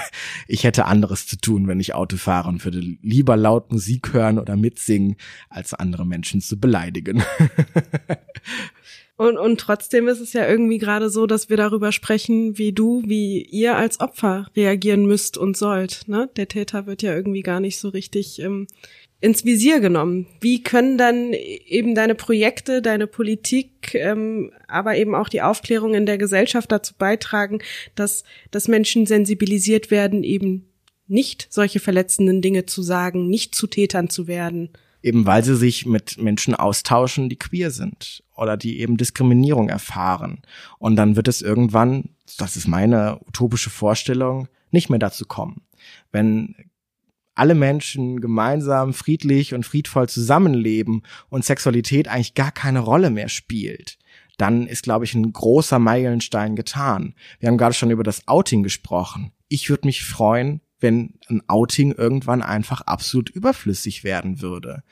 ich 0.47 0.63
hätte 0.63 0.86
anderes 0.86 1.27
zu 1.27 1.38
tun, 1.38 1.67
wenn 1.67 1.79
ich 1.79 1.95
Auto 1.95 2.17
fahre 2.17 2.49
und 2.49 2.63
würde 2.65 2.79
lieber 3.01 3.38
laut 3.38 3.71
Musik 3.71 4.13
hören 4.13 4.39
oder 4.39 4.56
mitsingen, 4.56 5.15
als 5.49 5.73
andere 5.73 6.06
Menschen 6.06 6.41
zu 6.41 6.60
beleidigen. 6.60 7.23
Und, 9.15 9.38
und 9.38 9.60
trotzdem 9.60 10.08
ist 10.08 10.19
es 10.19 10.34
ja 10.34 10.47
irgendwie 10.47 10.80
gerade 10.80 11.10
so, 11.10 11.28
dass 11.28 11.49
wir 11.49 11.58
darüber 11.58 11.91
sprechen, 11.91 12.58
wie 12.58 12.73
du, 12.73 13.04
wie 13.06 13.43
ihr 13.43 13.76
als 13.76 13.99
Opfer 13.99 14.47
reagieren 14.56 15.06
müsst 15.06 15.38
und 15.38 15.56
sollt. 15.56 16.08
Ne? 16.08 16.30
Der 16.36 16.47
Täter 16.47 16.88
wird 16.88 17.04
ja 17.04 17.13
irgendwie 17.13 17.43
gar 17.43 17.60
nicht 17.60 17.80
so 17.80 17.89
richtig 17.89 18.39
ähm, 18.39 18.65
ins 19.23 19.45
Visier 19.45 19.80
genommen. 19.80 20.26
Wie 20.41 20.63
können 20.63 20.97
dann 20.97 21.32
eben 21.32 21.93
deine 21.93 22.15
Projekte, 22.15 22.82
deine 22.82 23.06
Politik, 23.06 23.93
ähm, 23.93 24.52
aber 24.67 24.97
eben 24.97 25.13
auch 25.13 25.30
die 25.30 25.43
Aufklärung 25.43 25.93
in 25.93 26.08
der 26.08 26.17
Gesellschaft 26.17 26.71
dazu 26.71 26.95
beitragen, 26.97 27.60
dass, 27.93 28.23
dass 28.49 28.67
Menschen 28.67 29.06
sensibilisiert 29.06 29.91
werden, 29.91 30.23
eben 30.23 30.67
nicht 31.08 31.47
solche 31.52 31.80
verletzenden 31.80 32.41
Dinge 32.41 32.65
zu 32.65 32.82
sagen, 32.82 33.30
nicht 33.30 33.54
zu 33.54 33.67
Tätern 33.67 34.10
zu 34.10 34.28
werden? 34.28 34.71
Eben 35.04 35.26
weil 35.26 35.44
sie 35.44 35.56
sich 35.56 35.86
mit 35.86 36.18
Menschen 36.18 36.56
austauschen, 36.56 37.30
die 37.30 37.38
queer 37.38 37.70
sind 37.70 38.24
oder 38.36 38.58
die 38.58 38.80
eben 38.80 38.98
Diskriminierung 38.98 39.70
erfahren. 39.70 40.42
Und 40.80 40.96
dann 40.96 41.16
wird 41.16 41.28
es 41.28 41.42
irgendwann, 41.42 42.10
das 42.38 42.56
ist 42.56 42.68
meine 42.68 43.20
utopische 43.28 43.70
Vorstellung, 43.70 44.48
nicht 44.72 44.89
mehr 44.89 45.00
dazu 45.00 45.26
kommen. 45.26 45.62
Wenn 46.12 46.56
alle 47.36 47.56
Menschen 47.56 48.22
gemeinsam 48.22 48.94
friedlich 48.94 49.54
und 49.54 49.66
friedvoll 49.66 50.08
zusammenleben 50.08 51.04
und 51.30 51.44
Sexualität 51.44 52.08
eigentlich 52.08 52.36
gar 52.36 52.52
keine 52.52 52.80
Rolle 52.80 53.10
mehr 53.10 53.30
spielt, 53.30 53.98
dann 54.38 54.68
ist, 54.68 54.84
glaube 54.84 55.06
ich, 55.06 55.13
ein 55.13 55.34
großer 55.34 55.80
Meilenstein 55.80 56.56
getan. 56.56 57.13
Wir 57.39 57.50
haben 57.50 57.58
gerade 57.58 57.74
schon 57.74 57.92
über 57.92 58.04
das 58.04 58.28
Outing 58.28 58.63
gesprochen. 58.63 59.32
Ich 59.48 59.70
würde 59.70 59.88
mich 59.88 60.04
freuen, 60.04 60.62
wenn 60.84 61.13
ein 61.30 61.41
Outing 61.48 61.93
irgendwann 61.93 62.41
einfach 62.41 62.82
absolut 62.82 63.30
überflüssig 63.30 64.04
werden 64.04 64.41
würde. 64.41 64.84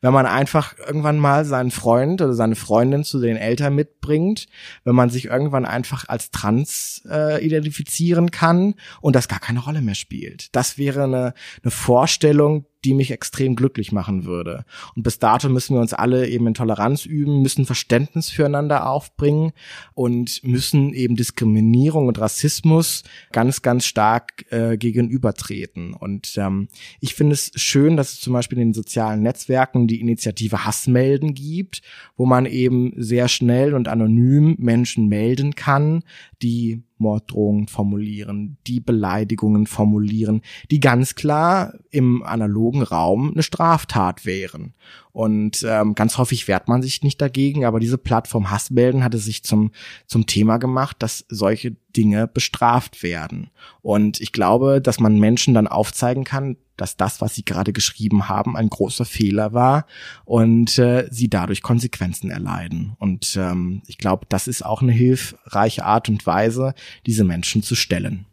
Wenn 0.00 0.12
man 0.12 0.26
einfach 0.26 0.78
irgendwann 0.78 1.18
mal 1.18 1.44
seinen 1.44 1.70
Freund 1.70 2.20
oder 2.20 2.34
seine 2.34 2.54
Freundin 2.54 3.02
zu 3.02 3.18
den 3.18 3.36
Eltern 3.36 3.74
mitbringt, 3.74 4.46
wenn 4.84 4.94
man 4.94 5.10
sich 5.10 5.24
irgendwann 5.24 5.64
einfach 5.64 6.08
als 6.08 6.30
trans 6.30 7.02
äh, 7.10 7.44
identifizieren 7.44 8.30
kann 8.30 8.74
und 9.00 9.16
das 9.16 9.26
gar 9.26 9.40
keine 9.40 9.60
Rolle 9.60 9.80
mehr 9.80 9.94
spielt. 9.94 10.54
Das 10.54 10.78
wäre 10.78 11.04
eine, 11.04 11.34
eine 11.62 11.70
Vorstellung, 11.70 12.66
die 12.84 12.94
mich 12.94 13.10
extrem 13.10 13.56
glücklich 13.56 13.92
machen 13.92 14.24
würde. 14.24 14.64
Und 14.94 15.02
bis 15.02 15.18
dato 15.18 15.48
müssen 15.48 15.74
wir 15.74 15.80
uns 15.80 15.92
alle 15.92 16.28
eben 16.28 16.46
in 16.46 16.54
Toleranz 16.54 17.04
üben, 17.04 17.42
müssen 17.42 17.66
Verständnis 17.66 18.30
füreinander 18.30 18.88
aufbringen 18.88 19.52
und 19.94 20.42
müssen 20.44 20.92
eben 20.94 21.16
Diskriminierung 21.16 22.06
und 22.06 22.20
Rassismus 22.20 23.02
ganz, 23.32 23.62
ganz 23.62 23.84
stark 23.84 24.44
äh, 24.50 24.76
gegenübertreten. 24.76 25.94
Und 25.94 26.36
ähm, 26.36 26.68
ich 27.00 27.14
finde 27.14 27.34
es 27.34 27.50
schön, 27.56 27.96
dass 27.96 28.12
es 28.12 28.20
zum 28.20 28.32
Beispiel 28.32 28.58
in 28.58 28.68
den 28.68 28.74
sozialen 28.74 29.22
Netzwerken 29.22 29.88
die 29.88 30.00
Initiative 30.00 30.64
Hassmelden 30.64 31.34
gibt, 31.34 31.82
wo 32.16 32.26
man 32.26 32.46
eben 32.46 32.92
sehr 32.96 33.28
schnell 33.28 33.74
und 33.74 33.88
anonym 33.88 34.56
Menschen 34.58 35.08
melden 35.08 35.54
kann, 35.54 36.04
die 36.42 36.82
Morddrohungen 36.98 37.68
formulieren, 37.68 38.58
die 38.66 38.80
Beleidigungen 38.80 39.66
formulieren, 39.66 40.42
die 40.70 40.80
ganz 40.80 41.14
klar 41.14 41.74
im 41.90 42.22
analogen 42.22 42.82
Raum 42.82 43.32
eine 43.32 43.42
Straftat 43.42 44.26
wären. 44.26 44.74
Und 45.12 45.64
ähm, 45.68 45.94
ganz 45.94 46.18
häufig 46.18 46.46
wehrt 46.48 46.68
man 46.68 46.82
sich 46.82 47.02
nicht 47.02 47.20
dagegen, 47.20 47.64
aber 47.64 47.80
diese 47.80 47.98
Plattform 47.98 48.50
Hassmelden 48.50 49.02
hatte 49.02 49.18
sich 49.18 49.42
zum, 49.42 49.72
zum 50.06 50.26
Thema 50.26 50.58
gemacht, 50.58 50.96
dass 51.00 51.24
solche 51.28 51.76
Dinge 51.96 52.28
bestraft 52.28 53.02
werden. 53.02 53.50
Und 53.82 54.20
ich 54.20 54.32
glaube, 54.32 54.80
dass 54.80 55.00
man 55.00 55.18
Menschen 55.18 55.54
dann 55.54 55.66
aufzeigen 55.66 56.24
kann, 56.24 56.56
dass 56.78 56.96
das, 56.96 57.20
was 57.20 57.34
sie 57.34 57.44
gerade 57.44 57.74
geschrieben 57.74 58.28
haben, 58.28 58.56
ein 58.56 58.70
großer 58.70 59.04
Fehler 59.04 59.52
war 59.52 59.86
und 60.24 60.78
äh, 60.78 61.06
sie 61.10 61.28
dadurch 61.28 61.60
Konsequenzen 61.60 62.30
erleiden. 62.30 62.94
Und 62.98 63.36
ähm, 63.36 63.82
ich 63.86 63.98
glaube, 63.98 64.24
das 64.30 64.48
ist 64.48 64.64
auch 64.64 64.80
eine 64.80 64.92
hilfreiche 64.92 65.84
Art 65.84 66.08
und 66.08 66.26
Weise, 66.26 66.74
diese 67.04 67.24
Menschen 67.24 67.62
zu 67.62 67.74
stellen. 67.74 68.24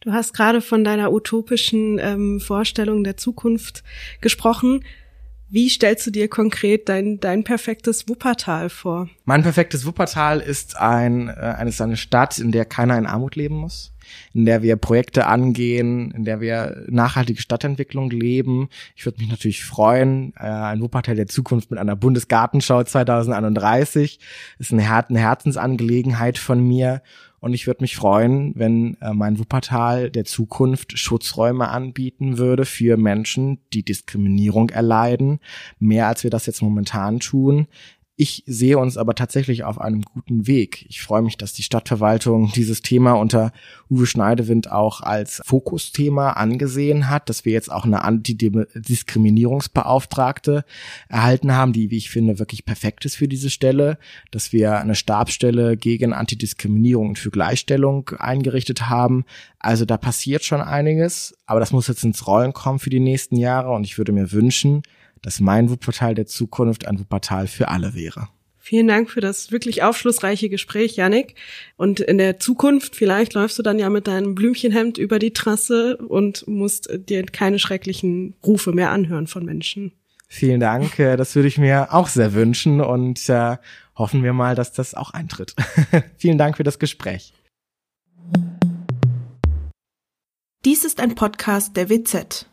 Du 0.00 0.12
hast 0.12 0.34
gerade 0.34 0.60
von 0.60 0.84
deiner 0.84 1.12
utopischen 1.12 1.98
ähm, 1.98 2.38
Vorstellung 2.38 3.02
der 3.02 3.16
Zukunft 3.16 3.82
gesprochen. 4.20 4.84
Wie 5.48 5.68
stellst 5.68 6.06
du 6.06 6.10
dir 6.10 6.28
konkret 6.28 6.88
dein, 6.88 7.18
dein 7.20 7.44
perfektes 7.44 8.08
Wuppertal 8.08 8.68
vor? 8.68 9.08
Mein 9.24 9.42
perfektes 9.42 9.86
Wuppertal 9.86 10.40
ist 10.40 10.76
ein, 10.76 11.28
äh, 11.28 11.32
eine, 11.32 11.72
eine 11.76 11.96
Stadt, 11.96 12.38
in 12.38 12.52
der 12.52 12.64
keiner 12.64 12.98
in 12.98 13.06
Armut 13.06 13.36
leben 13.36 13.56
muss, 13.56 13.92
in 14.34 14.44
der 14.44 14.62
wir 14.62 14.76
Projekte 14.76 15.26
angehen, 15.26 16.10
in 16.12 16.24
der 16.24 16.40
wir 16.40 16.84
nachhaltige 16.88 17.40
Stadtentwicklung 17.40 18.10
leben. 18.10 18.68
Ich 18.94 19.04
würde 19.04 19.18
mich 19.20 19.28
natürlich 19.28 19.64
freuen, 19.64 20.32
äh, 20.36 20.46
ein 20.46 20.80
Wuppertal 20.80 21.16
der 21.16 21.26
Zukunft 21.26 21.70
mit 21.70 21.80
einer 21.80 21.96
Bundesgartenschau 21.96 22.82
2031 22.82 24.20
ist 24.58 24.72
eine, 24.72 24.82
Her 24.82 25.06
eine 25.08 25.20
Herzensangelegenheit 25.20 26.38
von 26.38 26.66
mir. 26.66 27.02
Und 27.38 27.52
ich 27.52 27.66
würde 27.66 27.84
mich 27.84 27.96
freuen, 27.96 28.54
wenn 28.56 28.96
äh, 29.00 29.12
mein 29.12 29.38
Wuppertal 29.38 30.10
der 30.10 30.24
Zukunft 30.24 30.98
Schutzräume 30.98 31.68
anbieten 31.68 32.38
würde 32.38 32.64
für 32.64 32.96
Menschen, 32.96 33.60
die 33.72 33.84
Diskriminierung 33.84 34.70
erleiden, 34.70 35.38
mehr 35.78 36.08
als 36.08 36.24
wir 36.24 36.30
das 36.30 36.46
jetzt 36.46 36.62
momentan 36.62 37.20
tun. 37.20 37.68
Ich 38.18 38.44
sehe 38.46 38.78
uns 38.78 38.96
aber 38.96 39.14
tatsächlich 39.14 39.64
auf 39.64 39.78
einem 39.78 40.00
guten 40.00 40.46
Weg. 40.46 40.86
Ich 40.88 41.02
freue 41.02 41.20
mich, 41.20 41.36
dass 41.36 41.52
die 41.52 41.62
Stadtverwaltung 41.62 42.50
dieses 42.54 42.80
Thema 42.80 43.12
unter 43.12 43.52
Uwe 43.90 44.06
Schneidewind 44.06 44.72
auch 44.72 45.02
als 45.02 45.42
Fokusthema 45.44 46.30
angesehen 46.30 47.10
hat, 47.10 47.28
dass 47.28 47.44
wir 47.44 47.52
jetzt 47.52 47.70
auch 47.70 47.84
eine 47.84 48.04
Antidiskriminierungsbeauftragte 48.04 50.64
erhalten 51.10 51.52
haben, 51.52 51.74
die, 51.74 51.90
wie 51.90 51.98
ich 51.98 52.08
finde, 52.08 52.38
wirklich 52.38 52.64
perfekt 52.64 53.04
ist 53.04 53.16
für 53.16 53.28
diese 53.28 53.50
Stelle, 53.50 53.98
dass 54.30 54.50
wir 54.50 54.78
eine 54.78 54.94
Stabsstelle 54.94 55.76
gegen 55.76 56.14
Antidiskriminierung 56.14 57.10
und 57.10 57.18
für 57.18 57.30
Gleichstellung 57.30 58.08
eingerichtet 58.18 58.88
haben. 58.88 59.26
Also 59.58 59.84
da 59.84 59.98
passiert 59.98 60.42
schon 60.42 60.62
einiges, 60.62 61.36
aber 61.44 61.60
das 61.60 61.70
muss 61.70 61.88
jetzt 61.88 62.02
ins 62.02 62.26
Rollen 62.26 62.54
kommen 62.54 62.78
für 62.78 62.88
die 62.88 62.98
nächsten 62.98 63.36
Jahre 63.36 63.72
und 63.72 63.84
ich 63.84 63.98
würde 63.98 64.12
mir 64.12 64.32
wünschen, 64.32 64.80
dass 65.22 65.40
mein 65.40 65.70
Wuppertal 65.70 66.14
der 66.14 66.26
Zukunft 66.26 66.86
ein 66.86 66.98
Wuppertal 66.98 67.46
für 67.46 67.68
alle 67.68 67.94
wäre. 67.94 68.28
Vielen 68.58 68.88
Dank 68.88 69.10
für 69.10 69.20
das 69.20 69.52
wirklich 69.52 69.84
aufschlussreiche 69.84 70.48
Gespräch, 70.48 70.96
Yannick. 70.96 71.36
Und 71.76 72.00
in 72.00 72.18
der 72.18 72.40
Zukunft, 72.40 72.96
vielleicht 72.96 73.34
läufst 73.34 73.56
du 73.60 73.62
dann 73.62 73.78
ja 73.78 73.88
mit 73.90 74.08
deinem 74.08 74.34
Blümchenhemd 74.34 74.98
über 74.98 75.20
die 75.20 75.32
Trasse 75.32 75.96
und 75.98 76.48
musst 76.48 76.90
dir 77.08 77.24
keine 77.26 77.60
schrecklichen 77.60 78.34
Rufe 78.44 78.72
mehr 78.72 78.90
anhören 78.90 79.28
von 79.28 79.44
Menschen. 79.44 79.92
Vielen 80.26 80.58
Dank, 80.58 80.98
äh, 80.98 81.16
das 81.16 81.36
würde 81.36 81.46
ich 81.46 81.58
mir 81.58 81.94
auch 81.94 82.08
sehr 82.08 82.34
wünschen 82.34 82.80
und 82.80 83.28
äh, 83.28 83.56
hoffen 83.94 84.24
wir 84.24 84.32
mal, 84.32 84.56
dass 84.56 84.72
das 84.72 84.94
auch 84.94 85.12
eintritt. 85.12 85.54
Vielen 86.16 86.36
Dank 86.36 86.56
für 86.56 86.64
das 86.64 86.80
Gespräch. 86.80 87.32
Dies 90.64 90.84
ist 90.84 90.98
ein 90.98 91.14
Podcast 91.14 91.76
der 91.76 91.88
WZ. 91.88 92.48